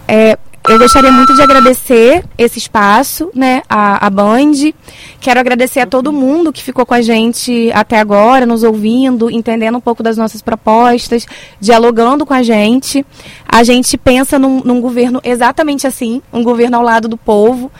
É, 0.08 0.38
eu 0.70 0.78
gostaria 0.78 1.12
muito 1.12 1.34
de 1.34 1.42
agradecer 1.42 2.24
esse 2.38 2.60
espaço, 2.60 3.32
né, 3.34 3.64
a, 3.68 4.06
a 4.06 4.10
Band. 4.12 4.52
Quero 5.20 5.40
agradecer 5.40 5.80
a 5.80 5.88
todo 5.88 6.14
mundo 6.14 6.54
que 6.54 6.62
ficou 6.62 6.86
com 6.86 6.94
a 6.94 7.02
gente 7.02 7.72
até 7.74 8.00
agora, 8.00 8.46
nos 8.46 8.62
ouvindo, 8.62 9.32
entendendo 9.32 9.80
um 9.80 9.82
pouco 9.82 10.04
das 10.04 10.18
nossas 10.18 10.42
propostas, 10.42 11.26
dialogando 11.60 12.28
com 12.28 12.34
a 12.34 12.44
gente. 12.44 13.04
A 13.48 13.64
gente 13.64 13.98
pensa 13.98 14.38
num, 14.38 14.62
num 14.64 14.80
governo 14.80 15.20
exatamente 15.24 15.88
assim, 15.88 16.22
um 16.32 16.44
governo 16.44 16.78
ao 16.78 16.84
lado 16.84 17.08
do 17.08 17.18
povo. 17.18 17.72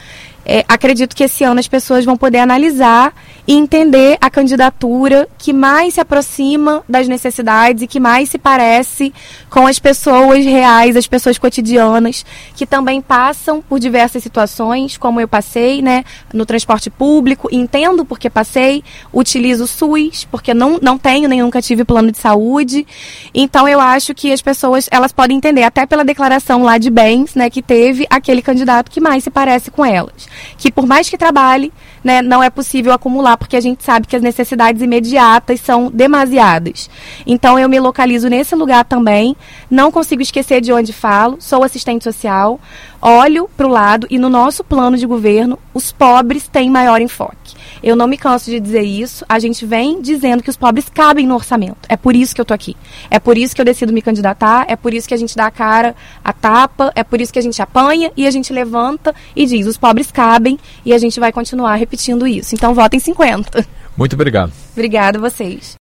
É, 0.46 0.66
acredito 0.68 1.16
que 1.16 1.24
esse 1.24 1.44
ano 1.44 1.60
as 1.60 1.68
pessoas 1.68 2.04
vão 2.04 2.18
poder 2.18 2.40
analisar 2.40 3.14
e 3.48 3.54
entender 3.54 4.18
a 4.22 4.30
candidatura 4.30 5.28
que 5.38 5.54
mais 5.54 5.96
se 5.96 6.02
aproxima 6.02 6.84
das 6.88 7.08
necessidades 7.08 7.84
e 7.84 7.88
que 7.88 8.00
mais 8.00 8.30
se 8.30 8.38
parece 8.38 9.14
com 9.50 9.68
as 9.68 9.78
pessoas 9.80 10.46
reais, 10.46 10.96
as 10.96 11.08
pessoas 11.08 11.38
cotidianas, 11.38 12.26
que 12.56 12.66
também 12.66 13.02
passam 13.02 13.62
por 13.62 13.80
diversas 13.80 14.24
situações, 14.24 14.98
como 14.98 15.20
eu 15.20 15.28
passei, 15.28 15.82
né, 15.82 16.04
no 16.34 16.46
transporte 16.46 16.90
público, 16.90 17.50
entendo 17.52 18.06
porque 18.06 18.30
passei, 18.30 18.84
utilizo 19.14 19.66
o 19.66 19.68
SUS, 19.68 20.28
porque 20.32 20.54
não, 20.54 20.80
não 20.82 20.98
tenho 20.98 21.28
nem 21.28 21.42
nunca 21.42 21.62
tive 21.62 21.84
plano 21.84 22.12
de 22.12 22.18
saúde. 22.18 22.86
Então 23.34 23.68
eu 23.68 23.80
acho 23.80 24.14
que 24.14 24.32
as 24.32 24.42
pessoas, 24.42 24.88
elas 24.92 25.12
podem 25.12 25.38
entender, 25.38 25.64
até 25.64 25.86
pela 25.86 26.04
declaração 26.04 26.64
lá 26.64 26.78
de 26.78 26.90
bens, 26.90 27.36
né, 27.36 27.50
que 27.50 27.62
teve 27.62 28.08
aquele 28.10 28.42
candidato 28.42 28.90
que 28.90 29.02
mais 29.02 29.24
se 29.24 29.30
parece 29.30 29.70
com 29.70 29.86
elas. 29.86 30.31
Que 30.58 30.72
por 30.72 30.86
mais 30.86 31.10
que 31.10 31.18
trabalhe, 31.18 31.72
né, 32.04 32.22
não 32.22 32.42
é 32.42 32.50
possível 32.50 32.92
acumular, 32.92 33.38
porque 33.38 33.56
a 33.56 33.62
gente 33.62 33.84
sabe 33.84 34.08
que 34.08 34.16
as 34.16 34.22
necessidades 34.22 34.82
imediatas 34.82 35.60
são 35.62 35.90
demasiadas. 35.92 36.90
Então 37.26 37.58
eu 37.58 37.70
me 37.70 37.80
localizo 37.80 38.30
nesse 38.30 38.56
lugar 38.56 38.86
também, 38.86 39.36
não 39.70 39.92
consigo 39.92 40.22
esquecer 40.22 40.62
de 40.62 40.74
onde 40.74 40.94
falo, 40.94 41.38
sou 41.40 41.64
assistente 41.64 42.04
social, 42.04 42.60
olho 43.02 43.50
para 43.56 43.68
o 43.68 43.70
lado 43.70 44.08
e 44.10 44.18
no 44.18 44.30
nosso 44.30 44.64
plano 44.64 44.98
de 44.98 45.06
governo 45.06 45.58
os 45.74 45.92
pobres 45.92 46.48
têm 46.48 46.70
maior 46.70 47.02
enfoque. 47.02 47.61
Eu 47.84 47.96
não 47.96 48.08
me 48.08 48.18
canso 48.18 48.50
de 48.50 48.60
dizer 48.60 48.84
isso. 48.84 49.26
A 49.28 49.40
gente 49.40 49.66
vem 49.66 50.02
dizendo 50.02 50.44
que 50.44 50.50
os 50.50 50.58
pobres 50.58 50.88
cabem 50.90 51.26
no 51.26 51.36
orçamento. 51.36 51.80
É 51.90 51.98
por 51.98 52.16
isso 52.16 52.36
que 52.36 52.42
eu 52.42 52.46
tô 52.46 52.54
aqui. 52.54 52.76
É 53.10 53.20
por 53.20 53.38
isso 53.38 53.56
que 53.56 53.62
eu 53.62 53.66
decido 53.66 53.92
me 53.92 54.02
candidatar. 54.02 54.66
É 54.68 54.76
por 54.76 54.94
isso 54.94 55.08
que 55.08 55.14
a 55.14 55.18
gente 55.18 55.36
dá 55.36 55.48
a 55.48 55.52
cara, 55.52 55.96
a 56.24 56.34
tapa. 56.34 56.92
É 56.96 57.04
por 57.04 57.20
isso 57.20 57.34
que 57.34 57.40
a 57.40 57.42
gente 57.42 57.62
apanha 57.62 58.12
e 58.16 58.28
a 58.28 58.32
gente 58.32 58.54
levanta 58.54 59.14
e 59.36 59.46
diz: 59.46 59.66
os 59.66 59.78
pobres 59.78 60.12
cabem 60.12 60.60
e 60.86 60.94
a 60.94 60.98
gente 60.98 61.20
vai 61.20 61.32
continuar 61.32 61.76
repetindo 61.76 62.28
isso. 62.28 62.56
Então 62.56 62.74
votem 62.74 63.00
50. 63.00 63.66
Muito 63.98 64.14
obrigado. 64.14 64.52
Obrigada 64.72 65.18
a 65.18 65.22
vocês. 65.22 65.70